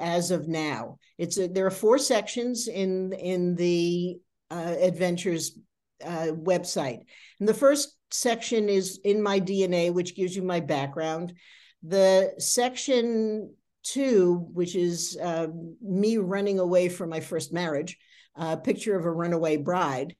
as 0.00 0.30
of 0.30 0.48
now. 0.48 0.96
It's 1.18 1.36
a, 1.36 1.48
there 1.48 1.66
are 1.66 1.70
four 1.70 1.98
sections 1.98 2.66
in 2.66 3.12
in 3.12 3.56
the 3.56 4.18
uh, 4.50 4.74
Adventures 4.80 5.58
uh, 6.04 6.28
website. 6.32 7.00
And 7.38 7.48
the 7.48 7.54
first 7.54 7.96
section 8.10 8.68
is 8.68 9.00
in 9.04 9.22
my 9.22 9.40
DNA, 9.40 9.92
which 9.92 10.16
gives 10.16 10.34
you 10.34 10.42
my 10.42 10.60
background. 10.60 11.34
The 11.82 12.34
section 12.38 13.54
two, 13.82 14.46
which 14.52 14.74
is 14.74 15.18
uh, 15.22 15.48
me 15.80 16.18
running 16.18 16.58
away 16.58 16.88
from 16.88 17.10
my 17.10 17.20
first 17.20 17.52
marriage, 17.52 17.98
a 18.36 18.56
picture 18.56 18.98
of 18.98 19.04
a 19.04 19.10
runaway 19.10 19.56
bride. 19.56 20.14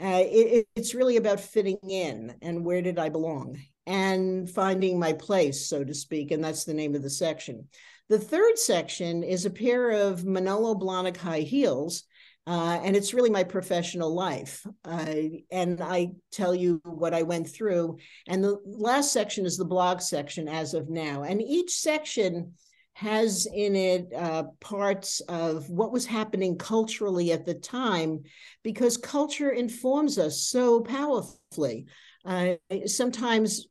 Uh, 0.00 0.22
it, 0.24 0.66
it's 0.76 0.94
really 0.94 1.16
about 1.16 1.40
fitting 1.40 1.78
in 1.88 2.34
and 2.42 2.64
where 2.64 2.82
did 2.82 2.98
I 2.98 3.08
belong 3.08 3.58
and 3.86 4.48
finding 4.48 4.98
my 4.98 5.12
place, 5.12 5.66
so 5.66 5.82
to 5.82 5.94
speak. 5.94 6.30
And 6.30 6.44
that's 6.44 6.64
the 6.64 6.74
name 6.74 6.94
of 6.94 7.02
the 7.02 7.10
section. 7.10 7.68
The 8.08 8.18
third 8.18 8.58
section 8.58 9.22
is 9.22 9.44
a 9.44 9.50
pair 9.50 9.90
of 9.90 10.24
Manolo 10.24 10.74
Blahnik 10.74 11.16
high 11.16 11.40
heels 11.40 12.04
uh, 12.48 12.80
and 12.82 12.96
it's 12.96 13.12
really 13.12 13.28
my 13.28 13.44
professional 13.44 14.14
life. 14.14 14.64
Uh, 14.82 15.14
and 15.52 15.82
I 15.82 16.12
tell 16.32 16.54
you 16.54 16.80
what 16.84 17.12
I 17.12 17.22
went 17.22 17.46
through. 17.46 17.98
And 18.26 18.42
the 18.42 18.56
last 18.64 19.12
section 19.12 19.44
is 19.44 19.58
the 19.58 19.66
blog 19.66 20.00
section 20.00 20.48
as 20.48 20.72
of 20.72 20.88
now. 20.88 21.24
And 21.24 21.42
each 21.42 21.72
section 21.72 22.54
has 22.94 23.46
in 23.54 23.76
it 23.76 24.06
uh, 24.16 24.44
parts 24.60 25.20
of 25.28 25.68
what 25.68 25.92
was 25.92 26.06
happening 26.06 26.56
culturally 26.56 27.32
at 27.32 27.44
the 27.44 27.54
time, 27.54 28.22
because 28.62 28.96
culture 28.96 29.50
informs 29.50 30.18
us 30.18 30.42
so 30.44 30.80
powerfully. 30.80 31.84
Uh, 32.24 32.54
sometimes 32.86 33.66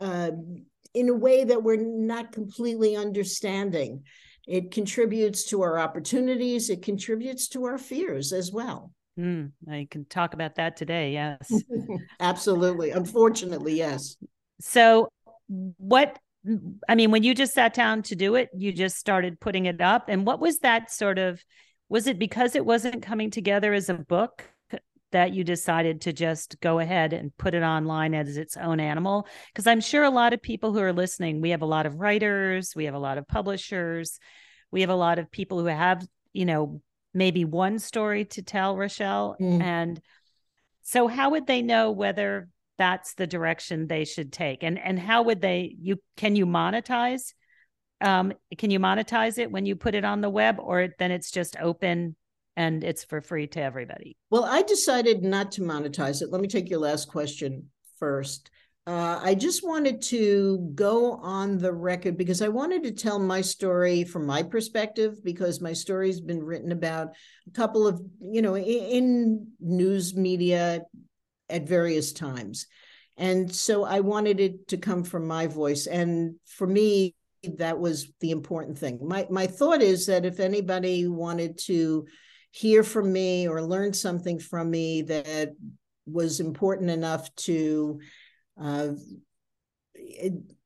uh, 0.00 0.32
in 0.94 1.08
a 1.10 1.14
way 1.14 1.44
that 1.44 1.62
we're 1.62 1.76
not 1.76 2.32
completely 2.32 2.96
understanding. 2.96 4.02
It 4.46 4.70
contributes 4.70 5.44
to 5.46 5.62
our 5.62 5.78
opportunities, 5.78 6.70
it 6.70 6.82
contributes 6.82 7.48
to 7.48 7.64
our 7.64 7.78
fears 7.78 8.32
as 8.32 8.52
well. 8.52 8.92
Mm, 9.18 9.52
I 9.68 9.88
can 9.90 10.04
talk 10.04 10.34
about 10.34 10.56
that 10.56 10.76
today. 10.76 11.12
Yes. 11.12 11.52
Absolutely. 12.20 12.90
Unfortunately, 12.90 13.74
yes. 13.74 14.16
So, 14.60 15.08
what, 15.48 16.18
I 16.88 16.94
mean, 16.94 17.10
when 17.10 17.22
you 17.22 17.34
just 17.34 17.54
sat 17.54 17.74
down 17.74 18.02
to 18.02 18.14
do 18.14 18.34
it, 18.34 18.50
you 18.54 18.72
just 18.72 18.96
started 18.96 19.40
putting 19.40 19.66
it 19.66 19.80
up. 19.80 20.08
And 20.08 20.26
what 20.26 20.38
was 20.38 20.58
that 20.60 20.92
sort 20.92 21.18
of, 21.18 21.42
was 21.88 22.06
it 22.06 22.18
because 22.18 22.54
it 22.54 22.66
wasn't 22.66 23.02
coming 23.02 23.30
together 23.30 23.72
as 23.72 23.88
a 23.88 23.94
book? 23.94 24.44
That 25.16 25.32
you 25.32 25.42
decided 25.44 26.02
to 26.02 26.12
just 26.12 26.60
go 26.60 26.78
ahead 26.78 27.14
and 27.14 27.34
put 27.38 27.54
it 27.54 27.62
online 27.62 28.12
as 28.12 28.36
its 28.36 28.54
own 28.54 28.78
animal? 28.80 29.26
Because 29.46 29.66
I'm 29.66 29.80
sure 29.80 30.04
a 30.04 30.10
lot 30.10 30.34
of 30.34 30.42
people 30.42 30.74
who 30.74 30.80
are 30.80 30.92
listening, 30.92 31.40
we 31.40 31.50
have 31.50 31.62
a 31.62 31.66
lot 31.66 31.86
of 31.86 31.94
writers, 31.94 32.74
we 32.76 32.84
have 32.84 32.92
a 32.92 32.98
lot 32.98 33.16
of 33.16 33.26
publishers, 33.26 34.18
we 34.70 34.82
have 34.82 34.90
a 34.90 34.94
lot 34.94 35.18
of 35.18 35.30
people 35.30 35.58
who 35.58 35.64
have, 35.64 36.06
you 36.34 36.44
know, 36.44 36.82
maybe 37.14 37.46
one 37.46 37.78
story 37.78 38.26
to 38.26 38.42
tell, 38.42 38.76
Rochelle. 38.76 39.36
Mm. 39.40 39.62
And 39.62 40.00
so 40.82 41.08
how 41.08 41.30
would 41.30 41.46
they 41.46 41.62
know 41.62 41.92
whether 41.92 42.50
that's 42.76 43.14
the 43.14 43.26
direction 43.26 43.86
they 43.86 44.04
should 44.04 44.34
take? 44.34 44.62
And 44.62 44.78
and 44.78 44.98
how 44.98 45.22
would 45.22 45.40
they 45.40 45.74
you 45.80 45.96
can 46.18 46.36
you 46.36 46.44
monetize? 46.44 47.32
Um, 48.02 48.34
can 48.58 48.70
you 48.70 48.80
monetize 48.80 49.38
it 49.38 49.50
when 49.50 49.64
you 49.64 49.76
put 49.76 49.94
it 49.94 50.04
on 50.04 50.20
the 50.20 50.28
web 50.28 50.56
or 50.60 50.88
then 50.98 51.10
it's 51.10 51.30
just 51.30 51.56
open 51.58 52.16
and 52.56 52.82
it's 52.82 53.04
for 53.04 53.20
free 53.20 53.46
to 53.48 53.60
everybody. 53.60 54.16
Well, 54.30 54.44
I 54.44 54.62
decided 54.62 55.22
not 55.22 55.52
to 55.52 55.62
monetize 55.62 56.22
it. 56.22 56.30
Let 56.30 56.40
me 56.40 56.48
take 56.48 56.70
your 56.70 56.80
last 56.80 57.08
question 57.08 57.70
first. 57.98 58.50
Uh, 58.86 59.18
I 59.20 59.34
just 59.34 59.66
wanted 59.66 60.00
to 60.02 60.70
go 60.74 61.14
on 61.14 61.58
the 61.58 61.72
record 61.72 62.16
because 62.16 62.40
I 62.40 62.48
wanted 62.48 62.84
to 62.84 62.92
tell 62.92 63.18
my 63.18 63.40
story 63.40 64.04
from 64.04 64.24
my 64.26 64.44
perspective 64.44 65.24
because 65.24 65.60
my 65.60 65.72
story's 65.72 66.20
been 66.20 66.42
written 66.42 66.70
about 66.70 67.08
a 67.48 67.50
couple 67.50 67.86
of, 67.86 68.00
you 68.20 68.42
know, 68.42 68.54
in, 68.54 68.64
in 68.64 69.48
news 69.58 70.14
media 70.14 70.82
at 71.50 71.66
various 71.66 72.12
times. 72.12 72.66
And 73.16 73.52
so 73.52 73.84
I 73.84 74.00
wanted 74.00 74.38
it 74.38 74.68
to 74.68 74.76
come 74.76 75.02
from 75.02 75.26
my 75.26 75.48
voice. 75.48 75.86
And 75.86 76.36
for 76.46 76.66
me, 76.66 77.16
that 77.58 77.78
was 77.78 78.12
the 78.20 78.30
important 78.30 78.78
thing. 78.78 79.00
My 79.02 79.26
my 79.30 79.46
thought 79.46 79.82
is 79.82 80.06
that 80.06 80.24
if 80.24 80.40
anybody 80.40 81.06
wanted 81.06 81.58
to 81.66 82.06
hear 82.56 82.82
from 82.82 83.12
me 83.12 83.46
or 83.46 83.62
learn 83.62 83.92
something 83.92 84.38
from 84.38 84.70
me 84.70 85.02
that 85.02 85.52
was 86.06 86.40
important 86.40 86.88
enough 86.88 87.34
to 87.34 88.00
uh, 88.58 88.88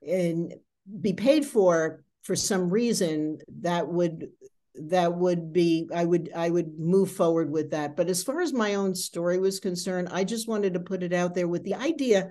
and 0.07 0.55
be 1.01 1.13
paid 1.13 1.45
for 1.45 2.05
for 2.23 2.37
some 2.37 2.71
reason 2.71 3.39
that 3.63 3.89
would 3.89 4.29
that 4.77 5.13
would 5.13 5.53
be 5.53 5.89
i 5.93 6.05
would 6.05 6.31
i 6.37 6.49
would 6.49 6.79
move 6.79 7.11
forward 7.11 7.51
with 7.51 7.73
that. 7.73 7.97
But 7.97 8.09
as 8.09 8.23
far 8.23 8.41
as 8.41 8.53
my 8.53 8.77
own 8.77 8.95
story 8.95 9.41
was 9.41 9.59
concerned 9.59 10.11
i 10.13 10.23
just 10.23 10.47
wanted 10.47 10.75
to 10.75 10.81
put 10.81 11.03
it 11.03 11.13
out 11.13 11.35
there 11.35 11.49
with 11.49 11.65
the 11.65 11.75
idea 11.75 12.31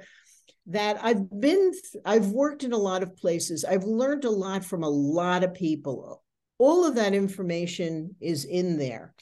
that 0.67 1.03
i've 1.03 1.29
been 1.41 1.73
i've 2.05 2.27
worked 2.27 2.63
in 2.63 2.71
a 2.71 2.77
lot 2.77 3.03
of 3.03 3.17
places. 3.17 3.65
I've 3.65 3.83
learned 3.83 4.23
a 4.23 4.31
lot 4.31 4.63
from 4.63 4.83
a 4.83 4.89
lot 4.89 5.43
of 5.43 5.53
people. 5.53 6.23
All 6.59 6.85
of 6.85 6.95
that 6.95 7.13
information 7.13 8.15
is 8.21 8.45
in 8.45 8.77
there 8.77 9.13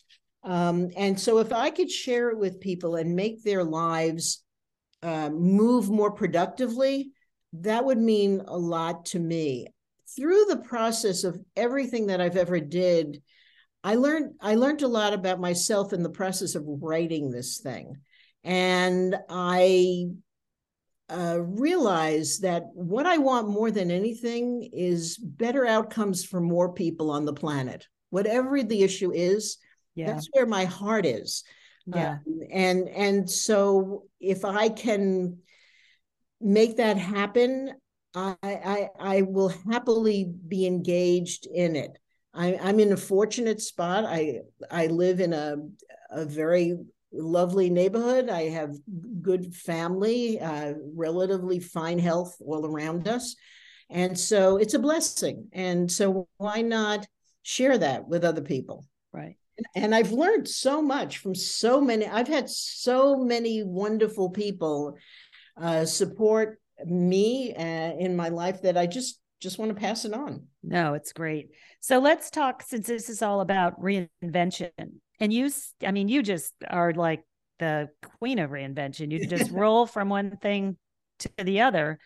um, 0.43 0.89
and 0.95 1.19
so 1.19 1.39
if 1.39 1.51
i 1.51 1.69
could 1.69 1.89
share 1.89 2.29
it 2.29 2.37
with 2.37 2.59
people 2.59 2.95
and 2.95 3.15
make 3.15 3.43
their 3.43 3.63
lives 3.63 4.43
uh, 5.03 5.29
move 5.29 5.89
more 5.89 6.11
productively 6.11 7.11
that 7.53 7.85
would 7.85 7.97
mean 7.97 8.41
a 8.47 8.57
lot 8.57 9.05
to 9.05 9.19
me 9.19 9.67
through 10.17 10.45
the 10.45 10.57
process 10.57 11.23
of 11.23 11.39
everything 11.55 12.07
that 12.07 12.21
I've 12.21 12.37
ever 12.37 12.59
did, 12.59 13.21
I 13.83 13.95
learned 13.95 14.33
I 14.41 14.55
learned 14.55 14.81
a 14.81 14.87
lot 14.87 15.13
about 15.13 15.39
myself 15.39 15.93
in 15.93 16.03
the 16.03 16.09
process 16.09 16.55
of 16.55 16.63
writing 16.65 17.29
this 17.29 17.59
thing, 17.59 17.97
and 18.43 19.15
I 19.29 20.07
uh, 21.09 21.39
realized 21.41 22.41
that 22.41 22.63
what 22.73 23.05
I 23.05 23.17
want 23.17 23.47
more 23.47 23.71
than 23.71 23.91
anything 23.91 24.69
is 24.73 25.17
better 25.17 25.65
outcomes 25.65 26.25
for 26.25 26.41
more 26.41 26.73
people 26.73 27.11
on 27.11 27.23
the 27.23 27.33
planet. 27.33 27.87
Whatever 28.09 28.63
the 28.63 28.83
issue 28.83 29.11
is, 29.13 29.57
yeah. 29.97 30.13
that's 30.13 30.29
where 30.31 30.45
my 30.45 30.65
heart 30.65 31.05
is. 31.05 31.43
Yeah, 31.87 32.17
um, 32.25 32.39
and 32.51 32.89
and 32.89 33.29
so 33.29 34.03
if 34.19 34.43
I 34.45 34.69
can 34.69 35.37
make 36.41 36.77
that 36.77 36.97
happen, 36.97 37.73
I, 38.13 38.35
I, 38.43 38.89
I 38.99 39.21
will 39.23 39.49
happily 39.49 40.31
be 40.47 40.65
engaged 40.65 41.45
in 41.47 41.75
it. 41.75 41.97
I, 42.33 42.53
am 42.53 42.79
in 42.79 42.91
a 42.91 42.97
fortunate 42.97 43.61
spot. 43.61 44.05
I 44.05 44.41
I 44.69 44.87
live 44.87 45.19
in 45.19 45.33
a 45.33 45.55
a 46.11 46.25
very 46.25 46.77
lovely 47.11 47.69
neighborhood. 47.69 48.29
I 48.29 48.49
have 48.49 48.75
good 49.21 49.55
family, 49.55 50.39
uh, 50.39 50.73
relatively 50.93 51.59
fine 51.59 51.99
health 51.99 52.35
all 52.45 52.65
around 52.65 53.07
us, 53.07 53.35
and 53.89 54.17
so 54.19 54.57
it's 54.57 54.73
a 54.73 54.79
blessing. 54.79 55.47
And 55.53 55.91
so 55.91 56.27
why 56.37 56.61
not 56.61 57.07
share 57.43 57.77
that 57.77 58.07
with 58.07 58.25
other 58.25 58.41
people? 58.41 58.85
Right. 59.13 59.37
And 59.75 59.93
I've 59.93 60.11
learned 60.11 60.47
so 60.47 60.81
much 60.81 61.17
from 61.19 61.35
so 61.35 61.81
many. 61.81 62.05
I've 62.05 62.27
had 62.27 62.49
so 62.49 63.17
many 63.17 63.63
wonderful 63.63 64.29
people 64.29 64.97
uh, 65.59 65.85
support 65.85 66.59
me 66.85 67.53
uh, 67.55 67.61
in 67.97 68.15
my 68.15 68.29
life 68.29 68.61
that 68.61 68.77
I 68.77 68.87
just 68.87 69.19
just 69.39 69.59
want 69.59 69.69
to 69.69 69.79
pass 69.79 70.03
it 70.05 70.13
on. 70.13 70.47
No, 70.63 70.95
it's 70.95 71.13
great. 71.13 71.49
So 71.79 71.99
let's 71.99 72.31
talk 72.31 72.63
since 72.63 72.87
this 72.87 73.07
is 73.07 73.21
all 73.21 73.41
about 73.41 73.79
reinvention. 73.79 74.71
And 75.19 75.31
you 75.33 75.51
I 75.85 75.91
mean 75.91 76.07
you 76.07 76.23
just 76.23 76.53
are 76.67 76.93
like 76.93 77.23
the 77.59 77.89
queen 78.19 78.39
of 78.39 78.51
reinvention. 78.51 79.11
You 79.11 79.25
just 79.27 79.51
roll 79.53 79.85
from 79.85 80.09
one 80.09 80.37
thing 80.37 80.77
to 81.19 81.29
the 81.43 81.61
other. 81.61 81.99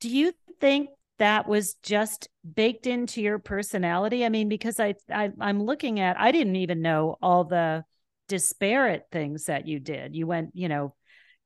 Do 0.00 0.08
you 0.08 0.32
think 0.60 0.90
that 1.18 1.48
was 1.48 1.74
just 1.82 2.28
baked 2.54 2.86
into 2.86 3.22
your 3.22 3.38
personality? 3.38 4.24
I 4.24 4.28
mean 4.28 4.48
because 4.48 4.80
I, 4.80 4.94
I 5.10 5.30
I'm 5.40 5.62
looking 5.62 6.00
at 6.00 6.18
I 6.18 6.32
didn't 6.32 6.56
even 6.56 6.82
know 6.82 7.16
all 7.22 7.44
the 7.44 7.84
disparate 8.28 9.06
things 9.12 9.44
that 9.44 9.66
you 9.66 9.78
did. 9.78 10.16
You 10.16 10.26
went, 10.26 10.50
you 10.54 10.68
know, 10.68 10.94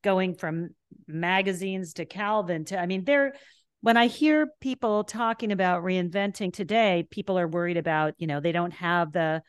going 0.03 0.35
from 0.35 0.69
magazines 1.07 1.93
to 1.93 2.05
Calvin 2.05 2.63
to, 2.65 2.79
I 2.79 2.85
mean, 2.85 3.03
they're, 3.03 3.33
when 3.81 3.97
I 3.97 4.07
hear 4.07 4.47
people 4.61 5.03
talking 5.03 5.51
about 5.51 5.83
reinventing 5.83 6.53
today, 6.53 7.05
people 7.09 7.37
are 7.37 7.47
worried 7.47 7.77
about, 7.77 8.13
you 8.17 8.27
know, 8.27 8.39
they 8.39 8.51
don't 8.51 8.73
have 8.73 9.11
the, 9.11 9.41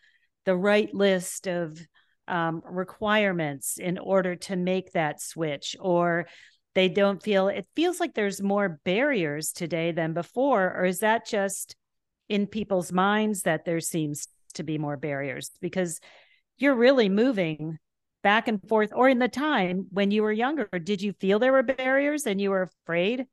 the 0.47 0.57
right 0.57 0.93
list 0.93 1.47
of 1.47 1.79
um, 2.27 2.61
requirements 2.65 3.79
in 3.79 3.99
order 3.99 4.35
to 4.37 4.57
make 4.57 4.93
that 4.93 5.23
switch, 5.23 5.77
or 5.79 6.27
they 6.79 6.89
don't 6.89 7.21
feel, 7.21 7.49
it 7.49 7.67
feels 7.75 7.99
like 7.99 8.15
there's 8.15 8.41
more 8.41 8.81
barriers 8.85 9.51
today 9.51 9.91
than 9.91 10.13
before, 10.13 10.73
or 10.77 10.85
is 10.85 11.01
that 11.01 11.27
just 11.27 11.75
in 12.29 12.47
people's 12.47 12.93
minds 12.93 13.43
that 13.43 13.65
there 13.65 13.81
seems 13.81 14.29
to 14.55 14.63
be 14.63 14.79
more 14.79 14.97
barriers? 14.97 15.51
Because 15.61 15.99
you're 16.57 16.77
really 16.77 17.09
moving 17.09 17.79
back 18.23 18.47
and 18.47 18.63
forth 18.69 18.93
or 18.95 19.09
in 19.09 19.19
the 19.19 19.27
time 19.27 19.87
when 19.91 20.13
you 20.13 20.23
were 20.23 20.33
younger 20.33 20.69
did 20.83 21.01
you 21.01 21.13
feel 21.15 21.39
there 21.39 21.53
were 21.53 21.63
barriers 21.63 22.27
and 22.27 22.41
you 22.41 22.51
were 22.51 22.63
afraid 22.63 23.27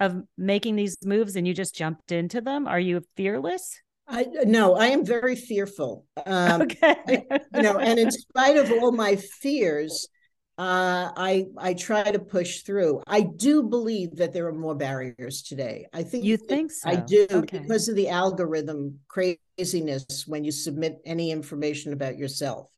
of 0.00 0.22
making 0.36 0.76
these 0.76 0.98
moves 1.02 1.34
and 1.34 1.48
you 1.48 1.54
just 1.54 1.74
jumped 1.74 2.12
into 2.12 2.42
them 2.42 2.68
are 2.68 2.78
you 2.78 3.02
fearless 3.16 3.80
I 4.06 4.26
no, 4.44 4.74
I 4.74 4.86
am 4.86 5.04
very 5.04 5.36
fearful. 5.36 6.06
Um, 6.24 6.62
okay, 6.62 6.96
I, 7.30 7.40
you 7.54 7.62
know, 7.62 7.78
and 7.78 7.98
in 7.98 8.10
spite 8.10 8.56
of 8.56 8.72
all 8.72 8.90
my 8.90 9.16
fears, 9.16 10.08
uh, 10.58 11.12
I 11.16 11.46
I 11.56 11.74
try 11.74 12.02
to 12.02 12.18
push 12.18 12.62
through. 12.62 13.02
I 13.06 13.22
do 13.22 13.62
believe 13.62 14.16
that 14.16 14.32
there 14.32 14.46
are 14.46 14.52
more 14.52 14.74
barriers 14.74 15.42
today. 15.42 15.86
I 15.92 16.02
think 16.02 16.24
you 16.24 16.36
think 16.36 16.72
so. 16.72 16.90
I 16.90 16.96
do 16.96 17.26
okay. 17.30 17.60
because 17.60 17.88
of 17.88 17.96
the 17.96 18.08
algorithm 18.08 18.98
craziness 19.08 20.26
when 20.26 20.44
you 20.44 20.52
submit 20.52 20.98
any 21.04 21.30
information 21.30 21.92
about 21.92 22.18
yourself 22.18 22.70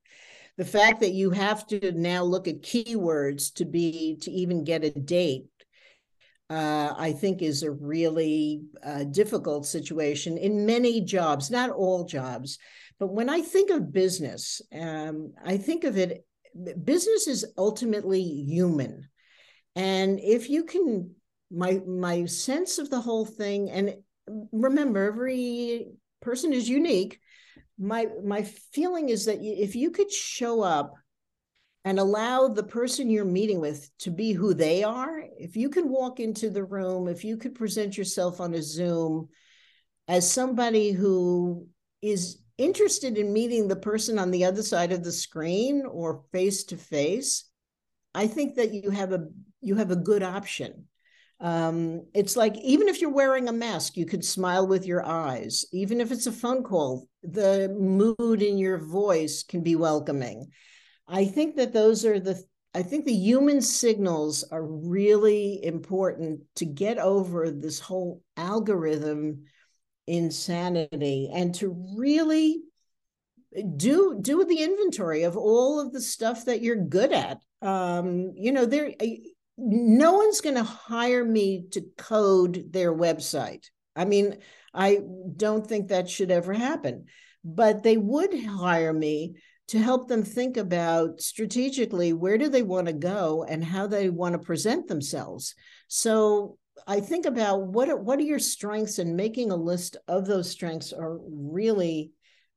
the 0.57 0.65
fact 0.65 1.01
that 1.01 1.13
you 1.13 1.31
have 1.31 1.67
to 1.67 1.93
now 1.93 2.23
look 2.23 2.47
at 2.47 2.61
keywords 2.61 3.55
to 3.55 3.65
be 3.65 4.17
to 4.21 4.31
even 4.31 4.65
get 4.65 4.85
a 4.85 4.91
date 4.91 5.47
uh, 6.51 6.93
I 6.99 7.13
think 7.13 7.43
is 7.43 7.63
a 7.63 7.71
really 7.71 8.63
uh, 8.85 9.05
difficult 9.05 9.67
situation 9.67 10.37
in 10.37 10.67
many 10.67 11.01
jobs, 11.01 11.49
not 11.49 11.71
all 11.71 12.05
jobs. 12.05 12.59
But 12.99 13.15
when 13.15 13.31
I 13.31 13.41
think 13.41 13.71
of 13.71 13.93
business, 13.93 14.61
um, 14.79 15.33
I 15.45 15.57
think 15.57 15.85
of 15.85 15.97
it, 15.97 16.27
business 16.85 17.27
is 17.27 17.47
ultimately 17.57 18.23
human. 18.23 19.09
And 19.77 20.21
if 20.21 20.51
you 20.51 20.65
can, 20.65 21.15
my 21.51 21.81
my 21.87 22.27
sense 22.27 22.79
of 22.79 22.91
the 22.91 23.01
whole 23.01 23.25
thing, 23.25 23.71
and 23.71 23.97
remember, 24.53 25.05
every 25.05 25.93
person 26.21 26.53
is 26.53 26.69
unique 26.69 27.21
my 27.81 28.07
my 28.23 28.43
feeling 28.43 29.09
is 29.09 29.25
that 29.25 29.39
if 29.41 29.75
you 29.75 29.91
could 29.91 30.13
show 30.13 30.61
up 30.61 30.95
and 31.87 31.99
allow 31.99 32.47
the 32.47 32.63
person 32.63 33.09
you're 33.09 33.25
meeting 33.25 33.59
with 33.59 33.91
to 33.99 34.11
be 34.11 34.33
who 34.33 34.53
they 34.53 34.85
are 34.85 35.25
if 35.39 35.57
you 35.57 35.71
can 35.71 35.89
walk 35.89 36.21
into 36.21 36.51
the 36.51 36.63
room 36.63 37.09
if 37.09 37.25
you 37.25 37.39
could 37.39 37.55
present 37.55 37.97
yourself 37.97 38.39
on 38.39 38.53
a 38.53 38.63
zoom 38.63 39.29
as 40.07 40.31
somebody 40.31 40.93
who 40.93 41.67
is 42.03 42.39
interested 42.61 43.17
in 43.17 43.33
meeting 43.33 43.67
the 43.67 43.77
person 43.77 44.19
on 44.19 44.31
the 44.31 44.45
other 44.45 44.63
side 44.63 44.93
of 44.93 45.03
the 45.03 45.13
screen 45.13 45.85
or 45.91 46.25
face 46.31 46.65
to 46.65 46.77
face 46.77 47.51
i 48.15 48.27
think 48.27 48.57
that 48.57 48.73
you 48.73 48.91
have 48.91 49.13
a 49.13 49.27
you 49.61 49.75
have 49.77 49.91
a 49.91 49.97
good 49.97 50.23
option 50.23 50.87
um, 51.41 52.07
it's 52.13 52.37
like 52.37 52.57
even 52.59 52.89
if 52.89 53.01
you're 53.01 53.11
wearing 53.11 53.49
a 53.49 53.53
mask, 53.53 53.97
you 53.97 54.05
could 54.05 54.25
smile 54.25 54.67
with 54.67 54.85
your 54.85 55.05
eyes. 55.05 55.65
Even 55.73 56.01
if 56.01 56.13
it's 56.13 56.27
a 56.27 56.33
phone 56.33 56.63
call, 56.63 57.09
the 57.23 57.75
mood 57.79 58.43
in 58.43 58.59
your 58.59 58.77
voice 58.77 59.43
can 59.43 59.63
be 59.63 59.75
welcoming. 59.75 60.49
I 61.09 61.25
think 61.25 61.57
that 61.57 61.73
those 61.73 62.05
are 62.05 62.21
the 62.21 62.43
I 62.73 62.83
think 62.83 63.05
the 63.05 63.13
human 63.13 63.63
signals 63.63 64.45
are 64.53 64.65
really 64.65 65.65
important 65.65 66.43
to 66.57 66.65
get 66.65 66.99
over 66.99 67.51
this 67.51 67.81
whole 67.81 68.23
algorithm 68.37 69.45
insanity 70.11 71.31
and 71.33 71.55
to 71.55 71.75
really 71.97 72.61
do 73.77 74.19
do 74.21 74.45
the 74.45 74.63
inventory 74.63 75.23
of 75.23 75.37
all 75.37 75.81
of 75.81 75.93
the 75.93 76.01
stuff 76.01 76.45
that 76.45 76.63
you're 76.63 76.77
good 76.77 77.13
at 77.13 77.39
um 77.63 78.33
you 78.37 78.53
know 78.53 78.65
there 78.65 78.93
no 79.61 80.13
one's 80.15 80.41
going 80.41 80.55
to 80.55 80.63
hire 80.63 81.25
me 81.25 81.67
to 81.73 81.83
code 81.99 82.73
their 82.73 82.95
website. 82.95 83.67
I 83.95 84.05
mean, 84.07 84.39
I 84.73 85.01
don't 85.37 85.67
think 85.67 85.89
that 85.89 86.09
should 86.09 86.31
ever 86.31 86.55
happen, 86.55 87.07
but 87.45 87.83
they 87.83 87.97
would 87.97 88.33
hire 88.43 88.93
me 88.93 89.37
to 89.69 89.79
help 89.79 90.09
them 90.09 90.23
think 90.23 90.57
about 90.57 91.21
strategically 91.21 92.13
where 92.13 92.39
do 92.39 92.49
they 92.49 92.63
want 92.63 92.87
to 92.87 92.93
go 92.93 93.45
and 93.49 93.63
how 93.63 93.87
they 93.87 94.09
want 94.09 94.33
to 94.33 94.39
present 94.39 94.89
themselves. 94.89 95.55
So 95.89 96.59
I 96.87 97.01
think 97.01 97.27
about 97.27 97.63
what 97.63 97.89
are, 97.89 97.97
what 97.97 98.19
are 98.19 98.23
your 98.23 98.39
strengths 98.39 98.99
and 98.99 99.17
making 99.17 99.51
a 99.51 99.57
list 99.57 99.97
of 100.09 100.27
those 100.27 100.51
strengths 100.51 100.93
are 100.93 101.19
really 101.25 102.13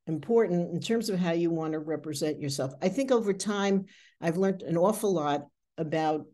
important 0.08 0.74
in 0.74 0.82
terms 0.82 1.10
of 1.10 1.20
how 1.20 1.32
you 1.32 1.50
want 1.50 1.74
to 1.74 1.80
represent 1.80 2.40
yourself. 2.40 2.74
I 2.82 2.90
think 2.90 3.12
over 3.12 3.34
time 3.34 3.86
I've 4.20 4.38
learned 4.38 4.62
an 4.62 4.78
awful 4.78 5.14
lot 5.14 5.48
about 5.78 6.26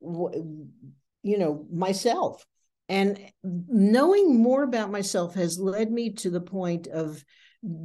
you 0.00 1.38
know, 1.38 1.66
myself. 1.72 2.44
And 2.88 3.18
knowing 3.42 4.42
more 4.42 4.62
about 4.62 4.90
myself 4.90 5.34
has 5.34 5.58
led 5.58 5.90
me 5.90 6.10
to 6.16 6.30
the 6.30 6.40
point 6.40 6.86
of 6.86 7.24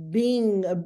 being 0.10 0.66
a 0.66 0.84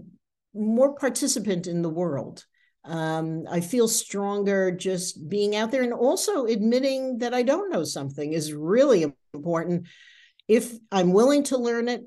more 0.53 0.93
participant 0.93 1.65
in 1.65 1.81
the 1.81 1.89
world. 1.89 2.45
Um, 2.85 3.45
I 3.49 3.61
feel 3.61 3.87
stronger 3.87 4.71
just 4.71 5.29
being 5.29 5.55
out 5.55 5.71
there 5.71 5.83
and 5.83 5.93
also 5.93 6.45
admitting 6.45 7.19
that 7.19 7.33
I 7.33 7.43
don't 7.43 7.71
know 7.71 7.83
something 7.83 8.33
is 8.33 8.53
really 8.53 9.05
important. 9.33 9.87
If 10.47 10.73
I'm 10.91 11.13
willing 11.13 11.43
to 11.43 11.57
learn 11.57 11.87
it, 11.87 12.03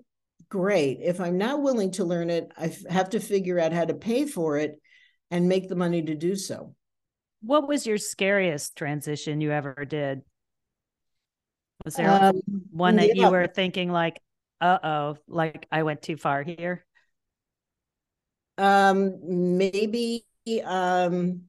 great. 0.50 0.98
If 1.02 1.20
I'm 1.20 1.38
not 1.38 1.62
willing 1.62 1.92
to 1.92 2.04
learn 2.04 2.28
it, 2.28 2.52
I 2.58 2.76
have 2.90 3.10
to 3.10 3.20
figure 3.20 3.58
out 3.58 3.72
how 3.72 3.86
to 3.86 3.94
pay 3.94 4.26
for 4.26 4.58
it 4.58 4.80
and 5.30 5.48
make 5.48 5.68
the 5.68 5.76
money 5.76 6.02
to 6.02 6.14
do 6.14 6.36
so. 6.36 6.74
What 7.40 7.68
was 7.68 7.86
your 7.86 7.98
scariest 7.98 8.76
transition 8.76 9.40
you 9.40 9.52
ever 9.52 9.84
did? 9.84 10.22
Was 11.84 11.94
there 11.94 12.10
um, 12.10 12.40
one 12.70 12.96
that 12.96 13.16
yeah. 13.16 13.24
you 13.24 13.30
were 13.30 13.46
thinking 13.46 13.90
like, 13.90 14.20
uh 14.60 14.78
oh, 14.82 15.16
like 15.28 15.66
I 15.70 15.82
went 15.82 16.02
too 16.02 16.16
far 16.16 16.42
here? 16.42 16.84
Um, 18.58 19.58
maybe 19.58 20.24
um 20.64 21.42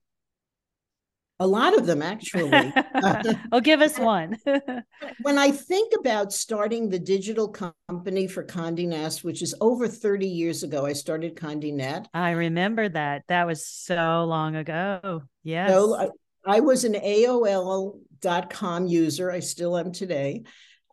a 1.39 1.47
lot 1.47 1.77
of 1.77 1.86
them 1.86 2.01
actually. 2.01 2.73
oh, 3.51 3.62
give 3.62 3.81
us 3.81 3.99
one. 3.99 4.38
when 5.21 5.38
I 5.38 5.51
think 5.51 5.93
about 5.99 6.33
starting 6.33 6.89
the 6.89 6.99
digital 6.99 7.47
company 7.47 8.27
for 8.27 8.43
Condé 8.43 8.88
Nast, 8.88 9.23
which 9.23 9.41
is 9.41 9.53
over 9.62 9.88
30 9.88 10.27
years 10.27 10.63
ago, 10.63 10.86
I 10.86 10.93
started 10.93 11.36
Condé 11.36 11.73
Nast. 11.73 12.10
I 12.13 12.31
remember 12.31 12.89
that. 12.89 13.23
That 13.27 13.45
was 13.45 13.67
so 13.67 14.25
long 14.25 14.55
ago. 14.55 15.23
Yes. 15.43 15.69
So 15.69 15.95
I, 15.95 16.07
I 16.45 16.60
was 16.62 16.83
an 16.86 16.93
AOL.com 16.93 18.88
user. 18.88 19.31
I 19.31 19.39
still 19.39 19.77
am 19.77 19.91
today. 19.91 20.43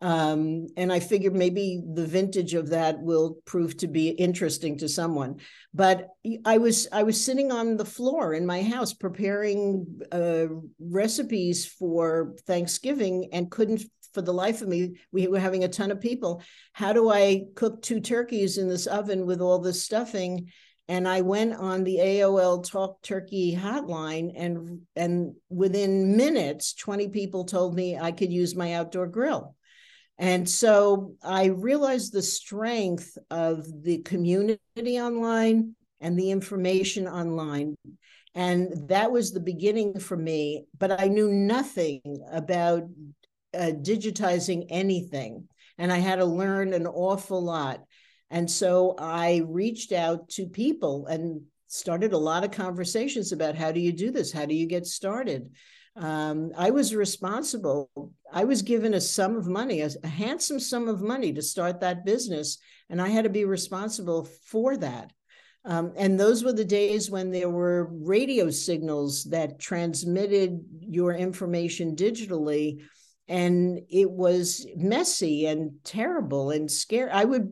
Um, 0.01 0.67
and 0.75 0.91
I 0.91 0.99
figured 0.99 1.35
maybe 1.35 1.81
the 1.93 2.05
vintage 2.05 2.53
of 2.53 2.69
that 2.69 2.99
will 3.01 3.37
prove 3.45 3.77
to 3.77 3.87
be 3.87 4.09
interesting 4.09 4.77
to 4.79 4.89
someone. 4.89 5.39
But 5.73 6.09
I 6.43 6.57
was 6.57 6.87
I 6.91 7.03
was 7.03 7.23
sitting 7.23 7.51
on 7.51 7.77
the 7.77 7.85
floor 7.85 8.33
in 8.33 8.45
my 8.45 8.61
house 8.61 8.93
preparing 8.93 9.85
uh, 10.11 10.47
recipes 10.79 11.65
for 11.65 12.35
Thanksgiving 12.45 13.29
and 13.31 13.49
couldn't 13.49 13.83
for 14.13 14.21
the 14.21 14.33
life 14.33 14.61
of 14.61 14.67
me. 14.67 14.95
We 15.11 15.27
were 15.27 15.39
having 15.39 15.63
a 15.63 15.69
ton 15.69 15.91
of 15.91 16.01
people. 16.01 16.41
How 16.73 16.91
do 16.91 17.09
I 17.09 17.43
cook 17.55 17.81
two 17.81 17.99
turkeys 18.01 18.57
in 18.57 18.67
this 18.67 18.87
oven 18.87 19.25
with 19.25 19.41
all 19.41 19.59
this 19.59 19.83
stuffing? 19.83 20.49
and 20.87 21.07
I 21.07 21.21
went 21.21 21.55
on 21.55 21.83
the 21.83 21.97
AOL 21.97 22.63
Talk 22.63 23.01
Turkey 23.01 23.55
hotline, 23.55 24.33
and 24.35 24.81
and 24.95 25.33
within 25.49 26.15
minutes, 26.15 26.73
twenty 26.73 27.07
people 27.07 27.45
told 27.45 27.75
me 27.75 27.97
I 27.97 28.11
could 28.11 28.31
use 28.31 28.55
my 28.55 28.73
outdoor 28.73 29.07
grill. 29.07 29.55
And 30.17 30.49
so 30.49 31.15
I 31.21 31.45
realized 31.45 32.13
the 32.13 32.21
strength 32.21 33.17
of 33.29 33.65
the 33.83 33.99
community 33.99 34.59
online 34.99 35.75
and 35.99 36.17
the 36.17 36.31
information 36.31 37.07
online. 37.07 37.75
And 38.33 38.89
that 38.89 39.11
was 39.11 39.31
the 39.31 39.39
beginning 39.39 39.99
for 39.99 40.15
me. 40.15 40.65
But 40.77 40.99
I 41.01 41.07
knew 41.07 41.31
nothing 41.31 42.01
about 42.31 42.83
uh, 43.53 43.71
digitizing 43.81 44.67
anything. 44.69 45.47
And 45.77 45.91
I 45.91 45.97
had 45.97 46.17
to 46.17 46.25
learn 46.25 46.73
an 46.73 46.87
awful 46.87 47.41
lot. 47.41 47.83
And 48.29 48.49
so 48.49 48.95
I 48.97 49.43
reached 49.45 49.91
out 49.91 50.29
to 50.29 50.47
people 50.47 51.05
and 51.07 51.41
started 51.67 52.13
a 52.13 52.17
lot 52.17 52.43
of 52.43 52.51
conversations 52.51 53.31
about 53.31 53.55
how 53.55 53.71
do 53.71 53.79
you 53.79 53.91
do 53.91 54.11
this? 54.11 54.31
How 54.31 54.45
do 54.45 54.55
you 54.55 54.65
get 54.65 54.85
started? 54.85 55.49
Um, 55.95 56.51
I 56.57 56.71
was 56.71 56.93
responsible. 56.93 57.89
I 58.31 58.43
was 58.43 58.61
given 58.61 58.93
a 58.93 59.01
sum 59.01 59.37
of 59.37 59.47
money, 59.47 59.81
a, 59.81 59.89
a, 60.03 60.07
handsome 60.07 60.59
sum 60.59 60.89
of 60.89 61.01
money 61.01 61.31
to 61.33 61.41
start 61.41 61.79
that 61.79 62.05
business, 62.05 62.57
and 62.89 63.01
I 63.01 63.07
had 63.07 63.23
to 63.23 63.29
be 63.29 63.45
responsible 63.45 64.25
for 64.47 64.75
that. 64.77 65.13
Um, 65.63 65.93
and 65.95 66.19
those 66.19 66.43
were 66.43 66.53
the 66.53 66.65
days 66.65 67.09
when 67.09 67.31
there 67.31 67.49
were 67.49 67.89
radio 67.91 68.49
signals 68.49 69.23
that 69.25 69.57
transmitted 69.57 70.59
your 70.79 71.13
information 71.13 71.95
digitally, 71.95 72.81
and 73.27 73.79
it 73.89 74.11
was 74.11 74.67
messy 74.75 75.45
and 75.47 75.71
terrible 75.83 76.51
and 76.51 76.69
scary. 76.69 77.09
I 77.09 77.23
would, 77.23 77.49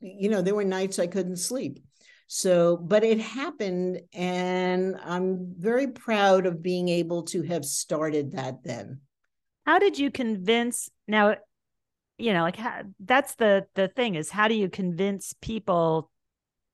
you 0.00 0.28
know, 0.28 0.42
there 0.42 0.54
were 0.54 0.64
nights 0.64 0.98
I 0.98 1.06
couldn't 1.06 1.38
sleep. 1.38 1.80
So, 2.32 2.76
but 2.76 3.02
it 3.02 3.18
happened, 3.18 4.02
and 4.14 4.94
I'm 5.04 5.52
very 5.58 5.88
proud 5.88 6.46
of 6.46 6.62
being 6.62 6.88
able 6.88 7.24
to 7.24 7.42
have 7.42 7.64
started 7.64 8.30
that 8.36 8.62
then. 8.62 9.00
How 9.66 9.80
did 9.80 9.98
you 9.98 10.12
convince 10.12 10.88
now? 11.08 11.34
You 12.18 12.32
know, 12.32 12.42
like 12.42 12.54
how, 12.54 12.82
that's 13.00 13.34
the 13.34 13.66
the 13.74 13.88
thing 13.88 14.14
is 14.14 14.30
how 14.30 14.46
do 14.46 14.54
you 14.54 14.68
convince 14.68 15.34
people 15.42 16.08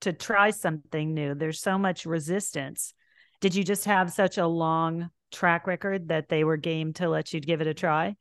to 0.03 0.13
try 0.13 0.51
something 0.51 1.15
new? 1.15 1.35
There's 1.35 1.63
so 1.63 1.79
much 1.79 2.05
resistance. 2.05 2.93
Did 3.41 3.55
you 3.55 3.65
just 3.65 3.87
have 3.87 4.13
such 4.13 4.37
a 4.37 4.47
long 4.47 5.09
track 5.33 5.67
record 5.67 6.09
that 6.09 6.29
they 6.29 6.45
were 6.45 6.59
game 6.59 6.93
to 6.95 7.09
let 7.09 7.33
you 7.33 7.41
give 7.41 7.63
it 7.63 7.67
a 7.67 7.73
try? 7.73 8.15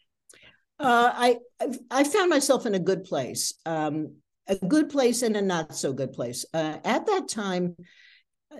Uh, 0.79 1.11
I 1.13 1.37
I 1.91 2.05
found 2.05 2.29
myself 2.29 2.65
in 2.65 2.75
a 2.75 2.79
good 2.79 3.03
place. 3.03 3.55
Um, 3.65 4.15
a 4.47 4.55
good 4.55 4.89
place 4.89 5.21
and 5.21 5.35
a 5.35 5.41
not 5.41 5.75
so 5.75 5.93
good 5.93 6.13
place. 6.13 6.45
Uh, 6.53 6.77
at 6.83 7.05
that 7.05 7.27
time, 7.27 7.75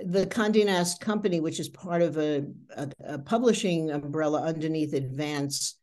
the 0.03 0.25
Condé 0.25 0.65
Nast 0.65 0.99
Company, 0.99 1.39
which 1.39 1.59
is 1.59 1.69
part 1.69 2.01
of 2.01 2.17
a, 2.17 2.45
a, 2.75 2.89
a 3.03 3.19
publishing 3.19 3.91
umbrella 3.91 4.41
underneath 4.41 4.93
Advance, 4.93 5.77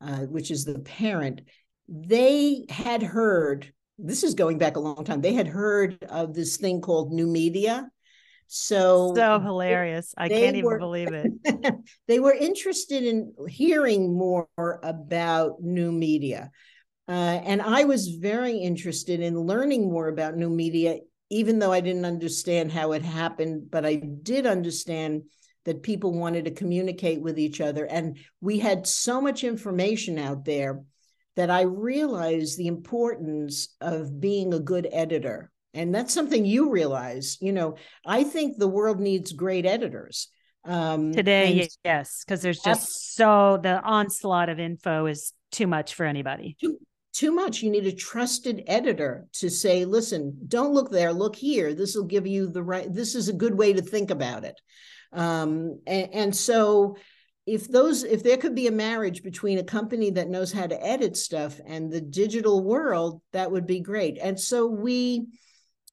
uh, 0.00 0.20
which 0.20 0.50
is 0.50 0.64
the 0.64 0.78
parent, 0.80 1.42
they 1.88 2.64
had 2.68 3.02
heard. 3.02 3.72
This 3.98 4.24
is 4.24 4.34
going 4.34 4.58
back 4.58 4.76
a 4.76 4.80
long 4.80 5.04
time. 5.04 5.20
They 5.20 5.34
had 5.34 5.46
heard 5.46 6.02
of 6.04 6.34
this 6.34 6.56
thing 6.56 6.80
called 6.80 7.12
new 7.12 7.26
media. 7.26 7.88
So 8.46 9.14
so 9.14 9.40
hilarious. 9.40 10.14
I 10.16 10.28
can't 10.28 10.56
even 10.56 10.78
believe 10.78 11.12
it. 11.12 11.32
they 12.08 12.18
were 12.18 12.34
interested 12.34 13.04
in 13.04 13.34
hearing 13.48 14.16
more 14.16 14.48
about 14.82 15.62
new 15.62 15.92
media. 15.92 16.50
Uh, 17.06 17.12
and 17.44 17.60
I 17.60 17.84
was 17.84 18.08
very 18.08 18.56
interested 18.56 19.20
in 19.20 19.38
learning 19.38 19.90
more 19.90 20.08
about 20.08 20.36
new 20.36 20.48
media, 20.48 20.98
even 21.30 21.58
though 21.58 21.72
I 21.72 21.80
didn't 21.80 22.04
understand 22.04 22.72
how 22.72 22.92
it 22.92 23.02
happened, 23.02 23.70
but 23.70 23.84
I 23.84 23.96
did 23.96 24.46
understand 24.46 25.24
that 25.64 25.82
people 25.82 26.12
wanted 26.12 26.44
to 26.44 26.50
communicate 26.50 27.20
with 27.20 27.38
each 27.38 27.60
other. 27.60 27.86
And 27.86 28.18
we 28.40 28.58
had 28.58 28.86
so 28.86 29.20
much 29.20 29.44
information 29.44 30.18
out 30.18 30.44
there 30.44 30.82
that 31.36 31.50
I 31.50 31.62
realized 31.62 32.58
the 32.58 32.68
importance 32.68 33.74
of 33.80 34.20
being 34.20 34.54
a 34.54 34.60
good 34.60 34.88
editor. 34.92 35.50
And 35.72 35.94
that's 35.94 36.14
something 36.14 36.44
you 36.44 36.70
realize. 36.70 37.38
You 37.40 37.52
know, 37.52 37.76
I 38.06 38.24
think 38.24 38.58
the 38.58 38.68
world 38.68 39.00
needs 39.00 39.32
great 39.32 39.66
editors. 39.66 40.28
Um, 40.64 41.12
Today, 41.12 41.60
and, 41.60 41.68
yes, 41.84 42.24
because 42.24 42.40
there's 42.40 42.60
just 42.60 43.14
so 43.14 43.58
the 43.62 43.82
onslaught 43.82 44.48
of 44.48 44.60
info 44.60 45.06
is 45.06 45.32
too 45.50 45.66
much 45.66 45.94
for 45.94 46.06
anybody. 46.06 46.56
Too, 46.60 46.78
too 47.14 47.32
much. 47.32 47.62
You 47.62 47.70
need 47.70 47.86
a 47.86 47.92
trusted 47.92 48.64
editor 48.66 49.26
to 49.34 49.48
say, 49.48 49.84
listen, 49.84 50.36
don't 50.48 50.74
look 50.74 50.90
there, 50.90 51.12
look 51.12 51.36
here. 51.36 51.72
This 51.72 51.94
will 51.94 52.04
give 52.04 52.26
you 52.26 52.48
the 52.48 52.62
right, 52.62 52.92
this 52.92 53.14
is 53.14 53.28
a 53.28 53.32
good 53.32 53.56
way 53.56 53.72
to 53.72 53.82
think 53.82 54.10
about 54.10 54.44
it. 54.44 54.60
Um, 55.12 55.80
and, 55.86 56.08
and 56.12 56.36
so 56.36 56.96
if 57.46 57.68
those 57.68 58.04
if 58.04 58.22
there 58.22 58.36
could 58.36 58.54
be 58.54 58.66
a 58.66 58.72
marriage 58.72 59.22
between 59.22 59.58
a 59.58 59.64
company 59.64 60.10
that 60.10 60.28
knows 60.28 60.52
how 60.52 60.66
to 60.66 60.86
edit 60.86 61.16
stuff 61.16 61.60
and 61.66 61.90
the 61.90 62.00
digital 62.00 62.62
world 62.62 63.20
that 63.32 63.50
would 63.50 63.66
be 63.66 63.80
great 63.80 64.18
and 64.20 64.40
so 64.40 64.66
we 64.66 65.26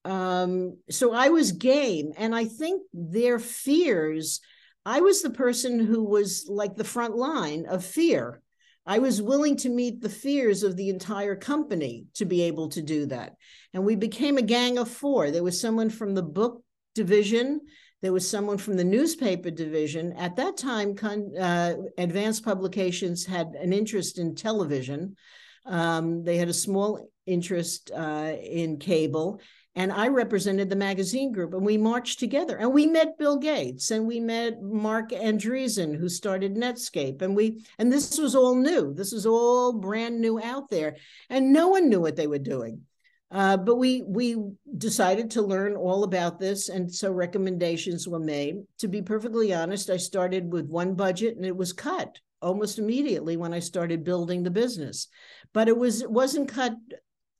um 0.04 0.76
so 0.90 1.12
i 1.12 1.28
was 1.28 1.52
game 1.52 2.12
and 2.16 2.34
i 2.34 2.44
think 2.44 2.82
their 2.92 3.38
fears 3.38 4.40
i 4.86 5.00
was 5.00 5.20
the 5.20 5.30
person 5.30 5.78
who 5.78 6.02
was 6.02 6.46
like 6.48 6.74
the 6.74 6.84
front 6.84 7.16
line 7.16 7.66
of 7.68 7.84
fear 7.84 8.41
I 8.84 8.98
was 8.98 9.22
willing 9.22 9.56
to 9.58 9.68
meet 9.68 10.00
the 10.00 10.08
fears 10.08 10.62
of 10.62 10.76
the 10.76 10.88
entire 10.88 11.36
company 11.36 12.06
to 12.14 12.24
be 12.24 12.42
able 12.42 12.68
to 12.70 12.82
do 12.82 13.06
that. 13.06 13.36
And 13.72 13.84
we 13.84 13.94
became 13.94 14.38
a 14.38 14.42
gang 14.42 14.78
of 14.78 14.90
four. 14.90 15.30
There 15.30 15.44
was 15.44 15.60
someone 15.60 15.88
from 15.88 16.14
the 16.14 16.22
book 16.22 16.62
division, 16.94 17.60
there 18.02 18.12
was 18.12 18.28
someone 18.28 18.58
from 18.58 18.76
the 18.76 18.84
newspaper 18.84 19.50
division. 19.50 20.12
At 20.14 20.34
that 20.36 20.56
time, 20.56 20.96
uh, 21.40 21.74
Advance 21.96 22.40
Publications 22.40 23.24
had 23.24 23.48
an 23.54 23.72
interest 23.72 24.18
in 24.18 24.34
television. 24.34 25.16
Um, 25.64 26.24
they 26.24 26.36
had 26.36 26.48
a 26.48 26.54
small 26.54 27.08
interest 27.26 27.92
uh, 27.96 28.32
in 28.42 28.78
cable 28.78 29.40
and 29.74 29.90
I 29.92 30.08
represented 30.08 30.68
the 30.68 30.76
magazine 30.76 31.32
group, 31.32 31.54
and 31.54 31.64
we 31.64 31.78
marched 31.78 32.18
together. 32.18 32.56
And 32.58 32.74
we 32.74 32.86
met 32.86 33.18
Bill 33.18 33.38
Gates, 33.38 33.90
and 33.90 34.06
we 34.06 34.20
met 34.20 34.62
Marc 34.62 35.10
Andreessen, 35.10 35.96
who 35.96 36.08
started 36.08 36.54
Netscape, 36.56 37.22
and 37.22 37.34
we 37.34 37.64
and 37.78 37.90
this 37.90 38.18
was 38.18 38.34
all 38.34 38.54
new. 38.54 38.92
This 38.94 39.12
was 39.12 39.24
all 39.26 39.72
brand 39.72 40.20
new 40.20 40.40
out 40.40 40.68
there, 40.70 40.96
and 41.30 41.52
no 41.52 41.68
one 41.68 41.88
knew 41.88 42.00
what 42.00 42.16
they 42.16 42.26
were 42.26 42.38
doing. 42.38 42.82
Uh, 43.30 43.56
but 43.56 43.76
we 43.76 44.02
we 44.06 44.36
decided 44.76 45.30
to 45.30 45.40
learn 45.42 45.74
all 45.74 46.04
about 46.04 46.38
this, 46.38 46.68
and 46.68 46.94
so 46.94 47.10
recommendations 47.10 48.06
were 48.06 48.20
made. 48.20 48.56
To 48.80 48.88
be 48.88 49.00
perfectly 49.00 49.54
honest, 49.54 49.88
I 49.88 49.96
started 49.96 50.52
with 50.52 50.66
one 50.66 50.94
budget, 50.94 51.36
and 51.36 51.46
it 51.46 51.56
was 51.56 51.72
cut. 51.72 52.18
almost 52.42 52.78
immediately 52.78 53.36
when 53.36 53.54
I 53.54 53.60
started 53.60 54.04
building 54.04 54.42
the 54.42 54.50
business. 54.50 55.08
But 55.52 55.68
it 55.68 55.76
was 55.76 56.02
it 56.02 56.10
wasn't 56.10 56.48
cut 56.48 56.74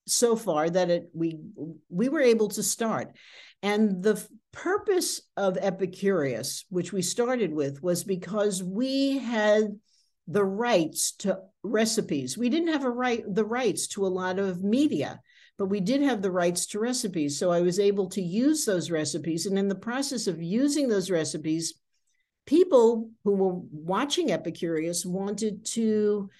so 0.06 0.36
far 0.36 0.68
that 0.68 0.90
it 0.90 1.10
we 1.14 1.38
we 1.88 2.08
were 2.08 2.20
able 2.20 2.48
to 2.48 2.62
start. 2.62 3.12
And 3.62 4.02
the 4.02 4.24
purpose 4.50 5.22
of 5.36 5.54
Epicurious, 5.54 6.64
which 6.68 6.92
we 6.92 7.02
started 7.02 7.52
with, 7.52 7.82
was 7.82 8.02
because 8.02 8.62
we 8.62 9.18
had 9.18 9.78
the 10.26 10.44
rights 10.44 11.12
to 11.18 11.38
recipes. 11.62 12.36
We 12.36 12.48
didn't 12.48 12.72
have 12.72 12.84
a 12.84 12.90
right 12.90 13.22
the 13.26 13.44
rights 13.44 13.86
to 13.88 14.06
a 14.06 14.08
lot 14.08 14.38
of 14.38 14.62
media, 14.62 15.20
but 15.58 15.66
we 15.66 15.80
did 15.80 16.02
have 16.02 16.22
the 16.22 16.30
rights 16.30 16.66
to 16.68 16.80
recipes. 16.80 17.38
So 17.38 17.50
I 17.50 17.60
was 17.60 17.78
able 17.78 18.08
to 18.10 18.22
use 18.22 18.64
those 18.64 18.90
recipes. 18.90 19.46
And 19.46 19.58
in 19.58 19.68
the 19.68 19.74
process 19.74 20.26
of 20.26 20.42
using 20.42 20.88
those 20.88 21.10
recipes, 21.10 21.74
people 22.46 23.10
who 23.24 23.32
were 23.32 23.60
watching 23.70 24.28
Epicurious 24.28 25.06
wanted 25.06 25.64
to 25.66 26.30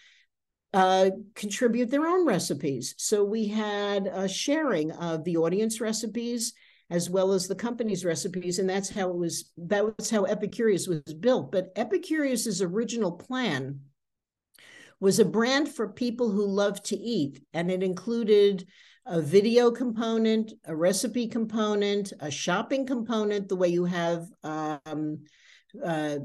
uh, 0.73 1.11
contribute 1.35 1.91
their 1.91 2.07
own 2.07 2.27
recipes. 2.27 2.95
So 2.99 3.25
we 3.25 3.47
had 3.47 4.07
a 4.07 4.29
sharing 4.29 4.91
of 4.93 5.25
the 5.25 5.37
audience 5.37 5.81
recipes 5.81 6.55
as 6.91 7.09
well 7.09 7.33
as 7.33 7.49
the 7.49 7.55
company's 7.55 8.05
recipes, 8.05 8.59
and 8.59 8.69
that's 8.69 8.91
how 8.91 9.09
it 9.09 9.17
was. 9.17 9.51
That 9.57 9.97
was 9.97 10.11
how 10.11 10.27
Epicurious 10.27 10.87
was 10.87 11.15
built. 11.15 11.51
But 11.51 11.73
Epicurious's 11.75 12.61
original 12.61 13.13
plan 13.13 13.81
was 15.01 15.19
a 15.19 15.25
brand 15.25 15.71
for 15.71 15.89
people 15.89 16.31
who 16.31 16.47
love 16.47 16.83
to 16.85 16.97
eat, 16.97 17.43
and 17.55 17.71
it 17.71 17.83
included 17.83 18.67
a 19.07 19.23
video 19.23 19.71
component, 19.71 20.53
a 20.67 20.77
recipe 20.77 21.27
component, 21.27 22.13
a 22.21 22.31
shopping 22.31 22.87
component, 22.87 23.49
the 23.49 23.57
way 23.57 23.69
you 23.69 23.87
have 23.87 24.27
um, 24.45 25.25
uh, 25.83 26.19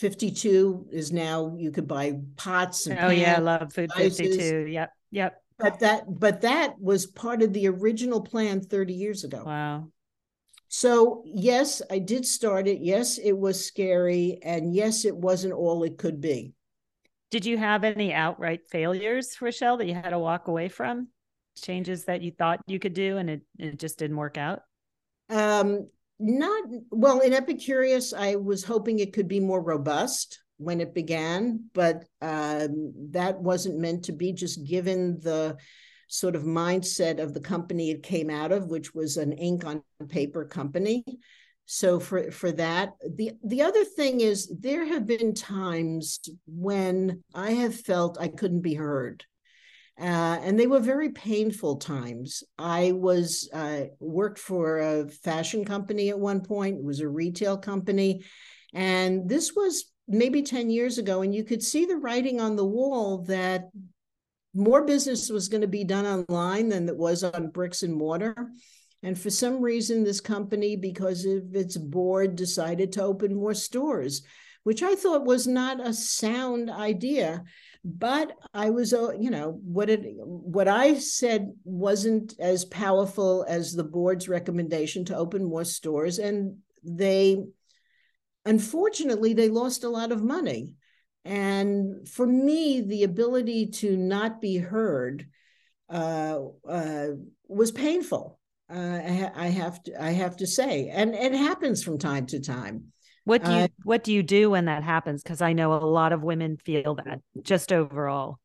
52 0.00 0.86
is 0.90 1.12
now 1.12 1.54
you 1.58 1.70
could 1.70 1.86
buy 1.86 2.14
pots 2.36 2.86
and 2.86 2.98
oh 2.98 3.08
pans, 3.08 3.20
yeah, 3.20 3.36
I 3.36 3.40
love 3.40 3.70
food 3.70 3.92
52. 3.92 4.66
Yep, 4.70 4.92
yep. 5.10 5.42
But 5.58 5.78
that 5.80 6.04
but 6.08 6.40
that 6.40 6.80
was 6.80 7.06
part 7.06 7.42
of 7.42 7.52
the 7.52 7.68
original 7.68 8.22
plan 8.22 8.62
30 8.62 8.94
years 8.94 9.24
ago. 9.24 9.42
Wow. 9.44 9.88
So 10.68 11.22
yes, 11.26 11.82
I 11.90 11.98
did 11.98 12.24
start 12.24 12.66
it. 12.66 12.80
Yes, 12.80 13.18
it 13.18 13.36
was 13.36 13.62
scary, 13.62 14.38
and 14.42 14.74
yes, 14.74 15.04
it 15.04 15.14
wasn't 15.14 15.52
all 15.52 15.82
it 15.82 15.98
could 15.98 16.18
be. 16.18 16.54
Did 17.30 17.44
you 17.44 17.58
have 17.58 17.84
any 17.84 18.14
outright 18.14 18.60
failures, 18.70 19.36
Rochelle, 19.40 19.76
that 19.76 19.86
you 19.86 19.94
had 19.94 20.10
to 20.10 20.18
walk 20.18 20.48
away 20.48 20.68
from? 20.68 21.08
Changes 21.60 22.06
that 22.06 22.22
you 22.22 22.30
thought 22.30 22.60
you 22.66 22.78
could 22.78 22.94
do 22.94 23.18
and 23.18 23.28
it, 23.28 23.42
it 23.58 23.78
just 23.78 23.98
didn't 23.98 24.16
work 24.16 24.38
out? 24.38 24.62
Um, 25.28 25.88
not 26.20 26.64
well 26.90 27.20
in 27.20 27.32
epicurious 27.32 28.12
i 28.16 28.36
was 28.36 28.64
hoping 28.64 28.98
it 28.98 29.12
could 29.12 29.28
be 29.28 29.40
more 29.40 29.62
robust 29.62 30.42
when 30.58 30.80
it 30.80 30.94
began 30.94 31.64
but 31.72 32.04
um, 32.20 32.92
that 33.10 33.40
wasn't 33.40 33.78
meant 33.78 34.04
to 34.04 34.12
be 34.12 34.32
just 34.32 34.64
given 34.66 35.18
the 35.20 35.56
sort 36.10 36.34
of 36.34 36.42
mindset 36.42 37.20
of 37.20 37.32
the 37.32 37.40
company 37.40 37.90
it 37.90 38.02
came 38.02 38.30
out 38.30 38.50
of 38.50 38.66
which 38.66 38.92
was 38.94 39.16
an 39.16 39.32
ink 39.32 39.64
on 39.64 39.82
paper 40.08 40.44
company. 40.44 41.04
So 41.66 42.00
for 42.00 42.32
for 42.32 42.50
that 42.52 42.94
the 43.08 43.32
the 43.44 43.62
other 43.62 43.84
thing 43.84 44.20
is 44.20 44.52
there 44.60 44.84
have 44.84 45.06
been 45.06 45.34
times 45.34 46.18
when 46.48 47.22
i 47.32 47.52
have 47.52 47.76
felt 47.76 48.18
i 48.20 48.26
couldn't 48.26 48.62
be 48.62 48.74
heard 48.74 49.24
uh, 50.00 50.38
and 50.42 50.58
they 50.58 50.66
were 50.66 50.80
very 50.80 51.10
painful 51.10 51.76
times. 51.76 52.42
I 52.58 52.92
was 52.92 53.48
uh, 53.52 53.82
worked 53.98 54.38
for 54.38 54.78
a 54.78 55.08
fashion 55.08 55.64
company 55.64 56.08
at 56.08 56.18
one 56.18 56.40
point. 56.40 56.78
It 56.78 56.84
was 56.84 57.00
a 57.00 57.08
retail 57.08 57.58
company, 57.58 58.22
and 58.74 59.28
this 59.28 59.52
was 59.54 59.92
maybe 60.08 60.42
ten 60.42 60.70
years 60.70 60.98
ago. 60.98 61.22
And 61.22 61.34
you 61.34 61.44
could 61.44 61.62
see 61.62 61.84
the 61.84 61.96
writing 61.96 62.40
on 62.40 62.56
the 62.56 62.64
wall 62.64 63.24
that 63.24 63.68
more 64.54 64.84
business 64.84 65.30
was 65.30 65.48
going 65.48 65.60
to 65.60 65.68
be 65.68 65.84
done 65.84 66.06
online 66.06 66.68
than 66.68 66.88
it 66.88 66.96
was 66.96 67.22
on 67.22 67.50
bricks 67.50 67.82
and 67.82 67.94
mortar. 67.94 68.34
And 69.02 69.18
for 69.18 69.30
some 69.30 69.62
reason, 69.62 70.02
this 70.02 70.20
company, 70.20 70.76
because 70.76 71.24
of 71.24 71.54
its 71.54 71.76
board, 71.76 72.36
decided 72.36 72.92
to 72.92 73.02
open 73.02 73.34
more 73.34 73.54
stores, 73.54 74.22
which 74.64 74.82
I 74.82 74.94
thought 74.94 75.24
was 75.24 75.46
not 75.46 75.80
a 75.80 75.94
sound 75.94 76.68
idea 76.68 77.44
but 77.84 78.36
I 78.52 78.70
was, 78.70 78.92
uh, 78.92 79.12
you 79.12 79.30
know, 79.30 79.58
what 79.64 79.88
it 79.88 80.02
what 80.16 80.68
I 80.68 80.98
said 80.98 81.52
wasn't 81.64 82.34
as 82.38 82.64
powerful 82.66 83.44
as 83.48 83.72
the 83.72 83.84
board's 83.84 84.28
recommendation 84.28 85.04
to 85.06 85.16
open 85.16 85.44
more 85.44 85.64
stores, 85.64 86.18
and 86.18 86.58
they, 86.84 87.42
unfortunately, 88.44 89.32
they 89.32 89.48
lost 89.48 89.84
a 89.84 89.88
lot 89.88 90.12
of 90.12 90.22
money. 90.22 90.74
And 91.24 92.08
for 92.08 92.26
me, 92.26 92.80
the 92.80 93.04
ability 93.04 93.66
to 93.66 93.96
not 93.96 94.40
be 94.40 94.56
heard 94.56 95.26
uh, 95.88 96.38
uh, 96.66 97.08
was 97.48 97.72
painful. 97.72 98.38
Uh, 98.70 98.76
I, 98.76 99.32
I, 99.34 99.46
have 99.48 99.82
to, 99.82 100.02
I 100.02 100.10
have 100.12 100.36
to 100.36 100.46
say, 100.46 100.88
and 100.88 101.14
it 101.14 101.32
happens 101.32 101.82
from 101.82 101.98
time 101.98 102.26
to 102.26 102.40
time. 102.40 102.92
What 103.30 103.44
do 103.44 103.52
you 103.52 103.58
uh, 103.58 103.68
what 103.84 104.02
do 104.02 104.12
you 104.12 104.24
do 104.24 104.50
when 104.50 104.64
that 104.64 104.82
happens? 104.82 105.22
Because 105.22 105.40
I 105.40 105.52
know 105.52 105.72
a 105.72 105.86
lot 105.86 106.12
of 106.12 106.24
women 106.24 106.56
feel 106.56 106.96
that 106.96 107.20
just 107.42 107.72
overall. 107.72 108.40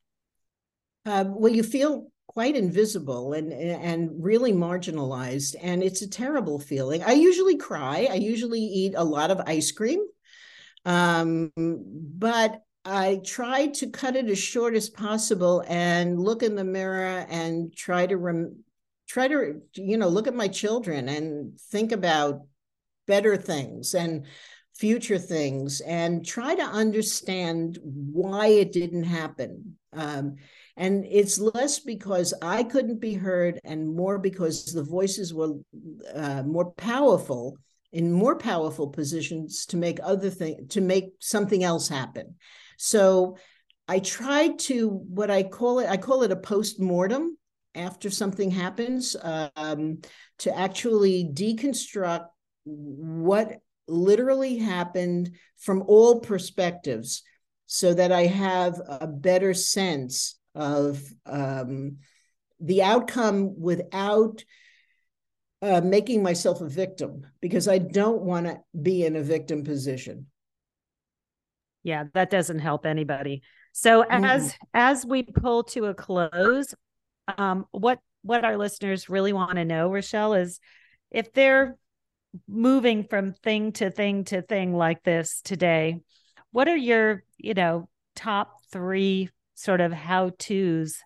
Uh, 1.07 1.23
well, 1.27 1.51
you 1.51 1.63
feel 1.63 2.11
quite 2.27 2.55
invisible 2.55 3.33
and 3.33 3.51
and 3.51 4.11
really 4.23 4.53
marginalized, 4.53 5.55
and 5.59 5.81
it's 5.81 6.03
a 6.03 6.07
terrible 6.07 6.59
feeling. 6.59 7.01
I 7.01 7.13
usually 7.13 7.57
cry. 7.57 8.07
I 8.11 8.13
usually 8.13 8.59
eat 8.59 8.93
a 8.95 9.03
lot 9.03 9.31
of 9.31 9.41
ice 9.47 9.71
cream, 9.71 10.05
um, 10.85 11.51
but 11.55 12.61
I 12.85 13.21
try 13.25 13.65
to 13.65 13.89
cut 13.89 14.15
it 14.15 14.29
as 14.29 14.37
short 14.37 14.75
as 14.75 14.87
possible 14.87 15.63
and 15.67 16.19
look 16.19 16.43
in 16.43 16.53
the 16.53 16.63
mirror 16.63 17.25
and 17.27 17.75
try 17.75 18.05
to 18.05 18.17
rem- 18.17 18.63
try 19.07 19.29
to 19.29 19.61
you 19.73 19.97
know 19.97 20.09
look 20.09 20.27
at 20.27 20.35
my 20.35 20.47
children 20.47 21.09
and 21.09 21.59
think 21.59 21.91
about 21.91 22.41
better 23.07 23.35
things 23.35 23.95
and 23.95 24.25
future 24.77 25.19
things 25.19 25.81
and 25.81 26.25
try 26.25 26.53
to 26.55 26.63
understand 26.63 27.79
why 27.81 28.47
it 28.47 28.71
didn't 28.71 29.03
happen. 29.03 29.77
Um, 29.93 30.35
and 30.75 31.05
it's 31.05 31.39
less 31.39 31.79
because 31.79 32.33
I 32.41 32.63
couldn't 32.63 32.99
be 32.99 33.13
heard 33.13 33.59
and 33.63 33.95
more 33.95 34.19
because 34.19 34.65
the 34.65 34.83
voices 34.83 35.33
were 35.33 35.53
uh, 36.13 36.43
more 36.43 36.71
powerful 36.71 37.57
in 37.93 38.11
more 38.11 38.35
powerful 38.35 38.89
positions 38.89 39.65
to 39.67 39.77
make 39.77 39.99
other 40.03 40.29
things 40.29 40.73
to 40.73 40.81
make 40.81 41.13
something 41.19 41.63
else 41.63 41.87
happen. 41.87 42.35
So 42.77 43.37
I 43.87 43.99
tried 43.99 44.59
to 44.59 44.89
what 44.89 45.31
I 45.31 45.43
call 45.43 45.79
it 45.79 45.87
I 45.87 45.95
call 45.95 46.23
it 46.23 46.31
a 46.31 46.35
post 46.35 46.81
mortem 46.81 47.37
after 47.73 48.09
something 48.09 48.51
happens 48.51 49.15
um, 49.55 49.99
to 50.39 50.57
actually 50.57 51.29
deconstruct 51.33 52.27
what 52.65 53.59
literally 53.87 54.57
happened 54.57 55.31
from 55.57 55.83
all 55.87 56.19
perspectives 56.19 57.23
so 57.65 57.93
that 57.93 58.11
I 58.11 58.27
have 58.27 58.81
a 58.87 59.07
better 59.07 59.53
sense 59.53 60.37
of 60.53 61.01
um, 61.25 61.97
the 62.59 62.83
outcome 62.83 63.59
without 63.59 64.43
uh, 65.61 65.81
making 65.81 66.21
myself 66.21 66.61
a 66.61 66.69
victim 66.69 67.25
because 67.41 67.67
I 67.67 67.79
don't 67.79 68.21
want 68.21 68.45
to 68.45 68.59
be 68.79 69.05
in 69.05 69.15
a 69.15 69.21
victim 69.21 69.63
position. 69.63 70.27
Yeah, 71.83 72.05
that 72.13 72.29
doesn't 72.29 72.59
help 72.59 72.85
anybody. 72.85 73.41
So 73.71 74.03
as 74.03 74.53
mm. 74.53 74.55
as 74.73 75.05
we 75.05 75.23
pull 75.23 75.63
to 75.65 75.85
a 75.85 75.93
close, 75.93 76.73
um, 77.37 77.65
what 77.71 77.99
what 78.21 78.43
our 78.43 78.57
listeners 78.57 79.09
really 79.09 79.33
want 79.33 79.55
to 79.55 79.65
know, 79.65 79.91
Rochelle, 79.91 80.33
is 80.33 80.59
if 81.11 81.31
they're 81.33 81.77
moving 82.47 83.03
from 83.03 83.33
thing 83.33 83.71
to 83.73 83.89
thing 83.89 84.23
to 84.25 84.41
thing 84.41 84.73
like 84.73 85.03
this 85.03 85.41
today, 85.41 85.99
what 86.51 86.67
are 86.67 86.75
your, 86.75 87.23
you 87.37 87.53
know, 87.53 87.89
top 88.15 88.61
three 88.71 89.29
sort 89.55 89.81
of 89.81 89.91
how 89.91 90.31
to's 90.37 90.99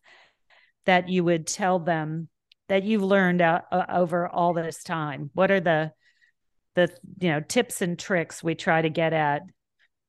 that 0.86 1.10
you 1.10 1.24
would 1.24 1.48
tell 1.48 1.80
them 1.80 2.30
that 2.68 2.84
you've 2.84 3.04
learned 3.04 3.42
out, 3.42 3.64
uh, 3.72 3.86
over 3.90 4.28
all 4.28 4.54
this 4.54 4.84
time? 4.84 5.30
What 5.34 5.52
are 5.52 5.60
the 5.60 5.92
the 6.76 6.90
you 7.20 7.30
know 7.30 7.42
tips 7.42 7.82
and 7.82 7.98
tricks 7.98 8.44
we 8.44 8.56
try 8.56 8.82
to 8.82 8.90
get 8.90 9.12
at 9.12 9.42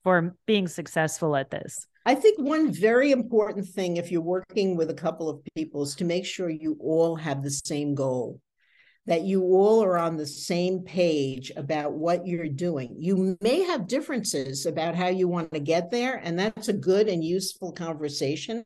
for 0.04 0.36
being 0.46 0.68
successful 0.68 1.36
at 1.36 1.50
this? 1.50 1.86
I 2.06 2.14
think 2.14 2.38
one 2.38 2.72
very 2.72 3.10
important 3.10 3.66
thing 3.66 3.96
if 3.96 4.10
you're 4.10 4.22
working 4.22 4.76
with 4.76 4.90
a 4.90 4.94
couple 4.94 5.28
of 5.28 5.40
people 5.54 5.82
is 5.82 5.94
to 5.96 6.04
make 6.04 6.24
sure 6.24 6.48
you 6.48 6.76
all 6.80 7.16
have 7.16 7.42
the 7.42 7.50
same 7.50 7.94
goal 7.94 8.40
that 9.06 9.22
you 9.22 9.42
all 9.42 9.82
are 9.82 9.98
on 9.98 10.16
the 10.16 10.26
same 10.26 10.80
page 10.80 11.50
about 11.56 11.92
what 11.92 12.26
you're 12.26 12.48
doing. 12.48 12.94
You 12.98 13.36
may 13.40 13.62
have 13.62 13.88
differences 13.88 14.66
about 14.66 14.94
how 14.94 15.08
you 15.08 15.26
want 15.26 15.52
to 15.52 15.60
get 15.60 15.90
there, 15.90 16.20
and 16.22 16.38
that's 16.38 16.68
a 16.68 16.74
good 16.74 17.08
and 17.08 17.24
useful 17.24 17.72
conversation. 17.72 18.62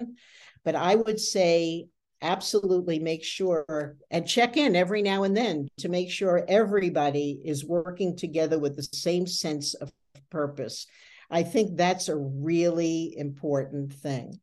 But 0.64 0.74
I 0.74 0.96
would 0.96 1.20
say 1.20 1.86
absolutely 2.20 2.98
make 2.98 3.22
sure 3.22 3.96
and 4.10 4.26
check 4.26 4.56
in 4.56 4.74
every 4.74 5.02
now 5.02 5.24
and 5.24 5.36
then 5.36 5.68
to 5.78 5.88
make 5.88 6.10
sure 6.10 6.44
everybody 6.48 7.40
is 7.44 7.64
working 7.64 8.16
together 8.16 8.58
with 8.58 8.76
the 8.76 8.82
same 8.82 9.26
sense 9.26 9.74
of 9.74 9.92
purpose. 10.30 10.86
I 11.30 11.42
think 11.42 11.76
that's 11.76 12.08
a 12.08 12.16
really 12.16 13.14
important 13.16 13.92
thing. 13.92 14.40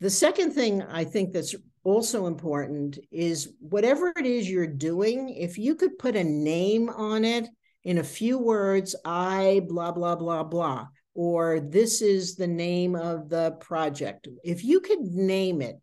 The 0.00 0.10
second 0.10 0.52
thing 0.52 0.82
I 0.82 1.04
think 1.04 1.32
that's 1.32 1.54
also 1.84 2.26
important 2.26 2.98
is 3.10 3.54
whatever 3.60 4.12
it 4.16 4.26
is 4.26 4.48
you're 4.48 4.66
doing, 4.66 5.30
if 5.30 5.58
you 5.58 5.74
could 5.74 5.98
put 5.98 6.16
a 6.16 6.24
name 6.24 6.88
on 6.88 7.24
it 7.24 7.48
in 7.84 7.98
a 7.98 8.04
few 8.04 8.38
words, 8.38 8.94
I 9.04 9.62
blah, 9.68 9.92
blah, 9.92 10.16
blah, 10.16 10.44
blah, 10.44 10.86
or 11.14 11.60
this 11.60 12.00
is 12.00 12.36
the 12.36 12.46
name 12.46 12.94
of 12.94 13.28
the 13.28 13.52
project. 13.60 14.28
If 14.44 14.64
you 14.64 14.80
could 14.80 15.00
name 15.00 15.60
it, 15.60 15.80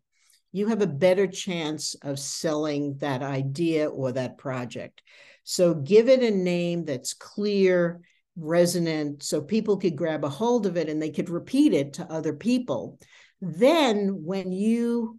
you 0.52 0.66
have 0.66 0.82
a 0.82 0.86
better 0.86 1.26
chance 1.26 1.94
of 2.02 2.18
selling 2.18 2.96
that 2.98 3.22
idea 3.22 3.88
or 3.88 4.12
that 4.12 4.38
project. 4.38 5.02
So 5.44 5.74
give 5.74 6.08
it 6.08 6.22
a 6.22 6.30
name 6.30 6.84
that's 6.84 7.14
clear, 7.14 8.00
resonant, 8.36 9.22
so 9.22 9.40
people 9.40 9.76
could 9.76 9.96
grab 9.96 10.24
a 10.24 10.28
hold 10.28 10.66
of 10.66 10.76
it 10.76 10.88
and 10.88 11.00
they 11.00 11.10
could 11.10 11.30
repeat 11.30 11.72
it 11.72 11.94
to 11.94 12.10
other 12.10 12.32
people. 12.32 12.98
Then, 13.40 14.24
when 14.24 14.52
you 14.52 15.18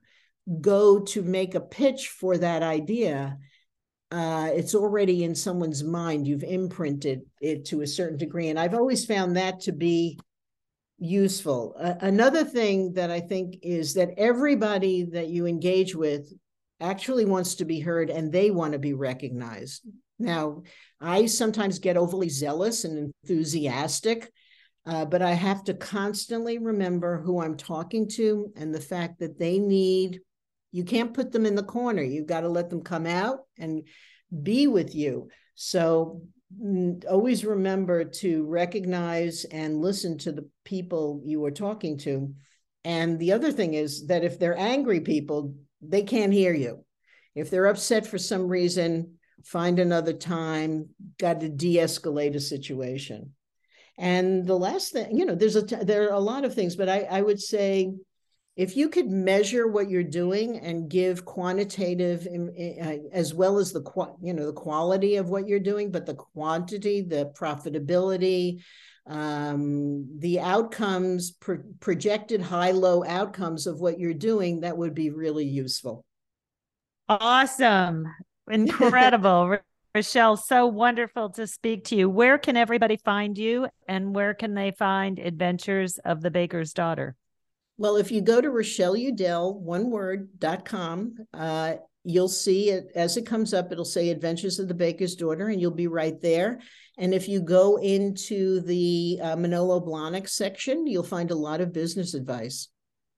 go 0.61 0.99
to 0.99 1.21
make 1.21 1.55
a 1.55 1.61
pitch 1.61 2.09
for 2.09 2.37
that 2.37 2.63
idea, 2.63 3.37
uh, 4.11 4.49
it's 4.53 4.75
already 4.75 5.23
in 5.23 5.35
someone's 5.35 5.83
mind. 5.83 6.27
You've 6.27 6.43
imprinted 6.43 7.21
it 7.39 7.65
to 7.65 7.81
a 7.81 7.87
certain 7.87 8.17
degree. 8.17 8.49
And 8.49 8.59
I've 8.59 8.73
always 8.73 9.05
found 9.05 9.37
that 9.37 9.61
to 9.61 9.71
be 9.71 10.19
useful. 10.99 11.75
Uh, 11.79 11.95
another 12.01 12.43
thing 12.43 12.93
that 12.93 13.09
I 13.09 13.21
think 13.21 13.59
is 13.63 13.93
that 13.95 14.11
everybody 14.17 15.03
that 15.13 15.29
you 15.29 15.47
engage 15.47 15.95
with 15.95 16.31
actually 16.79 17.25
wants 17.25 17.55
to 17.55 17.65
be 17.65 17.79
heard 17.79 18.09
and 18.09 18.31
they 18.31 18.51
want 18.51 18.73
to 18.73 18.79
be 18.79 18.93
recognized. 18.93 19.83
Now, 20.19 20.63
I 20.99 21.25
sometimes 21.25 21.79
get 21.79 21.97
overly 21.97 22.29
zealous 22.29 22.83
and 22.83 23.13
enthusiastic, 23.23 24.31
uh, 24.85 25.05
but 25.05 25.21
I 25.21 25.31
have 25.31 25.63
to 25.65 25.73
constantly 25.73 26.57
remember 26.59 27.21
who 27.21 27.41
I'm 27.41 27.57
talking 27.57 28.07
to 28.09 28.51
and 28.55 28.73
the 28.73 28.81
fact 28.81 29.19
that 29.19 29.39
they 29.39 29.57
need, 29.57 30.19
you 30.71 30.83
can't 30.83 31.13
put 31.13 31.31
them 31.31 31.45
in 31.45 31.55
the 31.55 31.63
corner. 31.63 32.01
You've 32.01 32.27
got 32.27 32.41
to 32.41 32.49
let 32.49 32.69
them 32.69 32.81
come 32.81 33.05
out 33.05 33.39
and 33.57 33.83
be 34.43 34.67
with 34.67 34.95
you. 34.95 35.29
So 35.55 36.21
mm, 36.59 37.03
always 37.09 37.45
remember 37.45 38.05
to 38.05 38.45
recognize 38.45 39.45
and 39.45 39.81
listen 39.81 40.17
to 40.19 40.31
the 40.31 40.49
people 40.63 41.21
you 41.25 41.43
are 41.45 41.51
talking 41.51 41.97
to. 41.99 42.33
And 42.83 43.19
the 43.19 43.33
other 43.33 43.51
thing 43.51 43.73
is 43.73 44.07
that 44.07 44.23
if 44.23 44.39
they're 44.39 44.57
angry 44.57 45.01
people, 45.01 45.55
they 45.81 46.03
can't 46.03 46.33
hear 46.33 46.53
you. 46.53 46.85
If 47.35 47.49
they're 47.49 47.67
upset 47.67 48.07
for 48.07 48.17
some 48.17 48.47
reason, 48.47 49.17
find 49.43 49.79
another 49.79 50.13
time, 50.13 50.89
got 51.19 51.39
to 51.41 51.49
de-escalate 51.49 52.35
a 52.35 52.39
situation. 52.39 53.33
And 53.97 54.45
the 54.45 54.57
last 54.57 54.93
thing, 54.93 55.15
you 55.15 55.25
know, 55.25 55.35
there's 55.35 55.55
a 55.55 55.61
there 55.61 56.09
are 56.09 56.13
a 56.13 56.19
lot 56.19 56.43
of 56.43 56.55
things, 56.55 56.75
but 56.75 56.89
I, 56.89 57.01
I 57.01 57.21
would 57.21 57.39
say 57.39 57.93
if 58.55 58.75
you 58.75 58.89
could 58.89 59.09
measure 59.09 59.67
what 59.67 59.89
you're 59.89 60.03
doing 60.03 60.59
and 60.59 60.89
give 60.89 61.23
quantitative 61.23 62.27
uh, 62.27 62.97
as 63.13 63.33
well 63.33 63.57
as 63.57 63.71
the 63.71 63.81
you 64.21 64.33
know 64.33 64.45
the 64.45 64.53
quality 64.53 65.15
of 65.15 65.29
what 65.29 65.47
you're 65.47 65.59
doing, 65.59 65.91
but 65.91 66.05
the 66.05 66.15
quantity, 66.15 67.01
the 67.01 67.31
profitability, 67.37 68.61
um, 69.07 70.07
the 70.19 70.39
outcomes, 70.39 71.31
pro- 71.31 71.63
projected 71.79 72.41
high 72.41 72.71
low 72.71 73.03
outcomes 73.05 73.67
of 73.67 73.79
what 73.79 73.99
you're 73.99 74.13
doing, 74.13 74.61
that 74.61 74.77
would 74.77 74.93
be 74.93 75.09
really 75.09 75.45
useful. 75.45 76.05
Awesome. 77.07 78.05
Incredible. 78.49 79.57
Rochelle, 79.95 80.37
so 80.37 80.67
wonderful 80.67 81.29
to 81.31 81.45
speak 81.45 81.85
to 81.85 81.97
you. 81.97 82.09
Where 82.09 82.37
can 82.37 82.55
everybody 82.55 82.95
find 82.95 83.37
you 83.37 83.67
and 83.89 84.15
where 84.15 84.33
can 84.33 84.53
they 84.53 84.71
find 84.71 85.19
Adventures 85.19 85.97
of 86.05 86.21
the 86.21 86.31
Baker's 86.31 86.71
Daughter? 86.71 87.15
Well, 87.77 87.95
if 87.95 88.11
you 88.11 88.21
go 88.21 88.39
to 88.39 88.49
Rochelle 88.49 88.95
Udell, 88.95 89.59
one 89.59 89.89
word, 89.89 90.29
dot 90.37 90.65
com, 90.65 91.15
uh, 91.33 91.75
you'll 92.03 92.29
see 92.29 92.69
it 92.69 92.91
as 92.95 93.17
it 93.17 93.25
comes 93.25 93.53
up, 93.53 93.71
it'll 93.71 93.85
say 93.85 94.09
Adventures 94.09 94.59
of 94.59 94.67
the 94.67 94.73
Baker's 94.73 95.15
Daughter, 95.15 95.49
and 95.49 95.59
you'll 95.59 95.71
be 95.71 95.87
right 95.87 96.19
there. 96.21 96.59
And 96.97 97.13
if 97.13 97.27
you 97.27 97.41
go 97.41 97.77
into 97.77 98.61
the 98.61 99.19
uh, 99.21 99.35
Manolo 99.35 99.79
Blahnik 99.79 100.29
section, 100.29 100.85
you'll 100.85 101.03
find 101.03 101.31
a 101.31 101.35
lot 101.35 101.61
of 101.61 101.73
business 101.73 102.13
advice. 102.13 102.67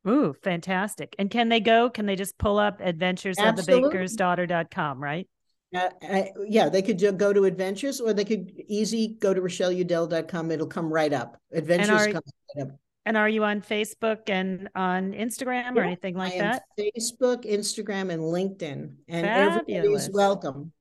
Ooh, 0.08 0.34
fantastic. 0.44 1.16
And 1.18 1.30
can 1.30 1.50
they 1.50 1.60
go? 1.60 1.90
Can 1.90 2.06
they 2.06 2.16
just 2.16 2.38
pull 2.38 2.60
up 2.60 2.82
adventures 2.82 3.38
of 3.40 3.56
the 3.56 3.64
baker's 3.64 4.16
daughter.com, 4.16 5.02
right? 5.02 5.28
Uh, 5.74 5.90
I, 6.04 6.32
yeah, 6.48 6.70
they 6.70 6.82
could 6.82 7.00
go 7.18 7.34
to 7.34 7.46
adventures 7.46 8.00
or 8.00 8.14
they 8.14 8.26
could 8.26 8.52
easy 8.68 9.18
go 9.20 9.34
to 9.34 9.42
RochelleUdell.com. 9.42 10.52
It'll 10.52 10.68
come 10.68 10.92
right 10.92 11.12
up. 11.12 11.38
Adventures 11.52 11.90
are, 11.90 12.12
comes 12.12 12.32
right 12.56 12.68
up. 12.68 12.70
And 13.06 13.18
are 13.18 13.28
you 13.28 13.44
on 13.44 13.62
Facebook 13.62 14.30
and 14.30 14.70
on 14.76 15.12
Instagram 15.12 15.76
yeah, 15.76 15.82
or 15.82 15.84
anything 15.84 16.16
like 16.16 16.38
that? 16.38 16.64
Facebook, 16.80 17.44
Instagram, 17.46 18.12
and 18.12 18.22
LinkedIn. 18.22 18.96
And 19.10 19.26
everybody's 19.26 20.10
welcome. 20.10 20.72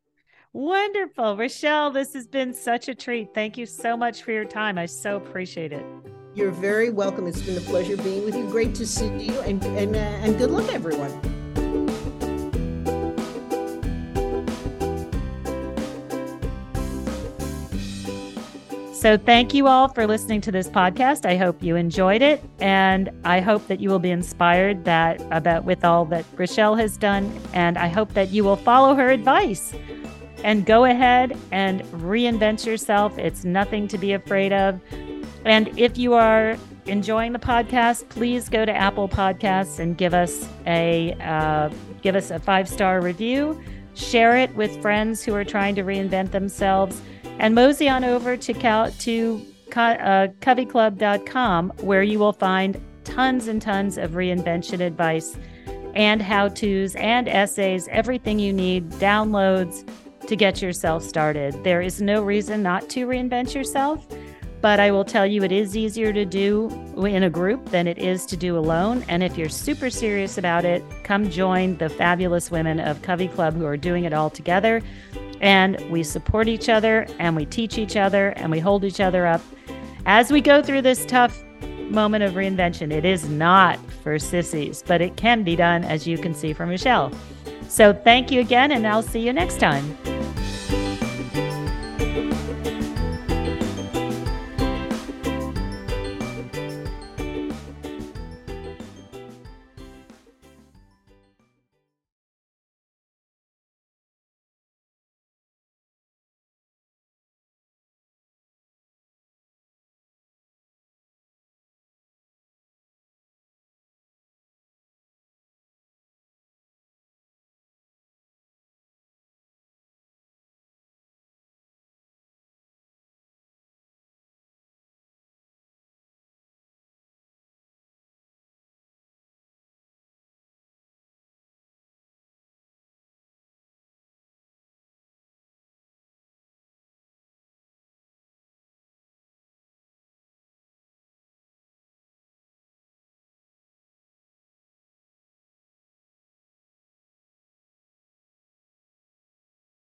Wonderful. 0.52 1.36
Rochelle, 1.36 1.90
this 1.90 2.12
has 2.12 2.28
been 2.28 2.52
such 2.52 2.88
a 2.88 2.94
treat. 2.94 3.34
Thank 3.34 3.56
you 3.56 3.66
so 3.66 3.96
much 3.96 4.22
for 4.22 4.32
your 4.32 4.44
time. 4.44 4.78
I 4.78 4.86
so 4.86 5.16
appreciate 5.16 5.72
it. 5.72 5.84
You're 6.34 6.50
very 6.50 6.90
welcome. 6.90 7.26
It's 7.26 7.42
been 7.42 7.56
a 7.56 7.60
pleasure 7.62 7.96
being 7.96 8.24
with 8.24 8.36
you. 8.36 8.46
Great 8.48 8.74
to 8.76 8.86
see 8.86 9.06
you, 9.06 9.38
and 9.40 9.62
and 9.64 9.96
uh, 9.96 9.98
and 9.98 10.38
good 10.38 10.50
luck, 10.50 10.72
everyone. 10.72 11.41
So, 19.02 19.16
thank 19.16 19.52
you 19.52 19.66
all 19.66 19.88
for 19.88 20.06
listening 20.06 20.40
to 20.42 20.52
this 20.52 20.68
podcast. 20.68 21.26
I 21.26 21.36
hope 21.36 21.60
you 21.60 21.74
enjoyed 21.74 22.22
it, 22.22 22.40
and 22.60 23.10
I 23.24 23.40
hope 23.40 23.66
that 23.66 23.80
you 23.80 23.90
will 23.90 23.98
be 23.98 24.12
inspired 24.12 24.84
that 24.84 25.20
about 25.32 25.64
with 25.64 25.84
all 25.84 26.04
that 26.04 26.24
Rochelle 26.36 26.76
has 26.76 26.98
done, 26.98 27.36
and 27.52 27.76
I 27.76 27.88
hope 27.88 28.14
that 28.14 28.30
you 28.30 28.44
will 28.44 28.54
follow 28.54 28.94
her 28.94 29.10
advice 29.10 29.74
and 30.44 30.64
go 30.64 30.84
ahead 30.84 31.36
and 31.50 31.82
reinvent 31.86 32.64
yourself. 32.64 33.18
It's 33.18 33.44
nothing 33.44 33.88
to 33.88 33.98
be 33.98 34.12
afraid 34.12 34.52
of. 34.52 34.80
And 35.44 35.76
if 35.76 35.98
you 35.98 36.14
are 36.14 36.56
enjoying 36.86 37.32
the 37.32 37.40
podcast, 37.40 38.08
please 38.08 38.48
go 38.48 38.64
to 38.64 38.72
Apple 38.72 39.08
Podcasts 39.08 39.80
and 39.80 39.98
give 39.98 40.14
us 40.14 40.48
a 40.64 41.14
uh, 41.14 41.70
give 42.02 42.14
us 42.14 42.30
a 42.30 42.38
five 42.38 42.68
star 42.68 43.00
review. 43.00 43.60
Share 43.94 44.36
it 44.36 44.54
with 44.54 44.80
friends 44.80 45.24
who 45.24 45.34
are 45.34 45.44
trying 45.44 45.74
to 45.74 45.82
reinvent 45.82 46.30
themselves, 46.30 47.02
and 47.38 47.54
mosey 47.54 47.88
on 47.88 48.04
over 48.04 48.36
to 48.36 48.52
cal- 48.52 48.90
to 48.92 49.44
uh, 49.74 50.28
coveyclub.com 50.40 51.72
where 51.80 52.02
you 52.02 52.18
will 52.18 52.32
find 52.32 52.80
tons 53.04 53.48
and 53.48 53.60
tons 53.60 53.98
of 53.98 54.12
reinvention 54.12 54.80
advice 54.80 55.36
and 55.94 56.22
how 56.22 56.48
tos 56.48 56.94
and 56.96 57.28
essays, 57.28 57.88
everything 57.88 58.38
you 58.38 58.52
need, 58.52 58.88
downloads 58.92 59.86
to 60.26 60.36
get 60.36 60.62
yourself 60.62 61.02
started. 61.02 61.62
There 61.64 61.82
is 61.82 62.00
no 62.00 62.22
reason 62.22 62.62
not 62.62 62.88
to 62.90 63.06
reinvent 63.06 63.54
yourself. 63.54 64.06
But 64.62 64.78
I 64.78 64.92
will 64.92 65.04
tell 65.04 65.26
you, 65.26 65.42
it 65.42 65.50
is 65.50 65.76
easier 65.76 66.12
to 66.12 66.24
do 66.24 66.68
in 66.96 67.24
a 67.24 67.30
group 67.30 67.64
than 67.70 67.88
it 67.88 67.98
is 67.98 68.24
to 68.26 68.36
do 68.36 68.56
alone. 68.56 69.04
And 69.08 69.24
if 69.24 69.36
you're 69.36 69.48
super 69.48 69.90
serious 69.90 70.38
about 70.38 70.64
it, 70.64 70.84
come 71.02 71.28
join 71.28 71.76
the 71.78 71.88
fabulous 71.88 72.48
women 72.48 72.78
of 72.78 73.02
Covey 73.02 73.26
Club 73.26 73.54
who 73.54 73.66
are 73.66 73.76
doing 73.76 74.04
it 74.04 74.12
all 74.12 74.30
together. 74.30 74.80
And 75.42 75.78
we 75.90 76.02
support 76.02 76.48
each 76.48 76.68
other 76.68 77.06
and 77.18 77.36
we 77.36 77.44
teach 77.44 77.76
each 77.76 77.96
other 77.96 78.28
and 78.30 78.50
we 78.50 78.60
hold 78.60 78.84
each 78.84 79.00
other 79.00 79.26
up 79.26 79.42
as 80.06 80.32
we 80.32 80.40
go 80.40 80.62
through 80.62 80.82
this 80.82 81.04
tough 81.04 81.42
moment 81.90 82.24
of 82.24 82.34
reinvention. 82.34 82.92
It 82.92 83.04
is 83.04 83.28
not 83.28 83.78
for 84.02 84.18
sissies, 84.18 84.82
but 84.86 85.00
it 85.00 85.16
can 85.16 85.42
be 85.42 85.56
done, 85.56 85.84
as 85.84 86.06
you 86.06 86.16
can 86.16 86.34
see 86.34 86.52
from 86.52 86.70
Michelle. 86.70 87.12
So 87.68 87.92
thank 87.92 88.30
you 88.30 88.40
again, 88.40 88.72
and 88.72 88.86
I'll 88.86 89.02
see 89.02 89.20
you 89.20 89.32
next 89.32 89.58
time. 89.58 90.21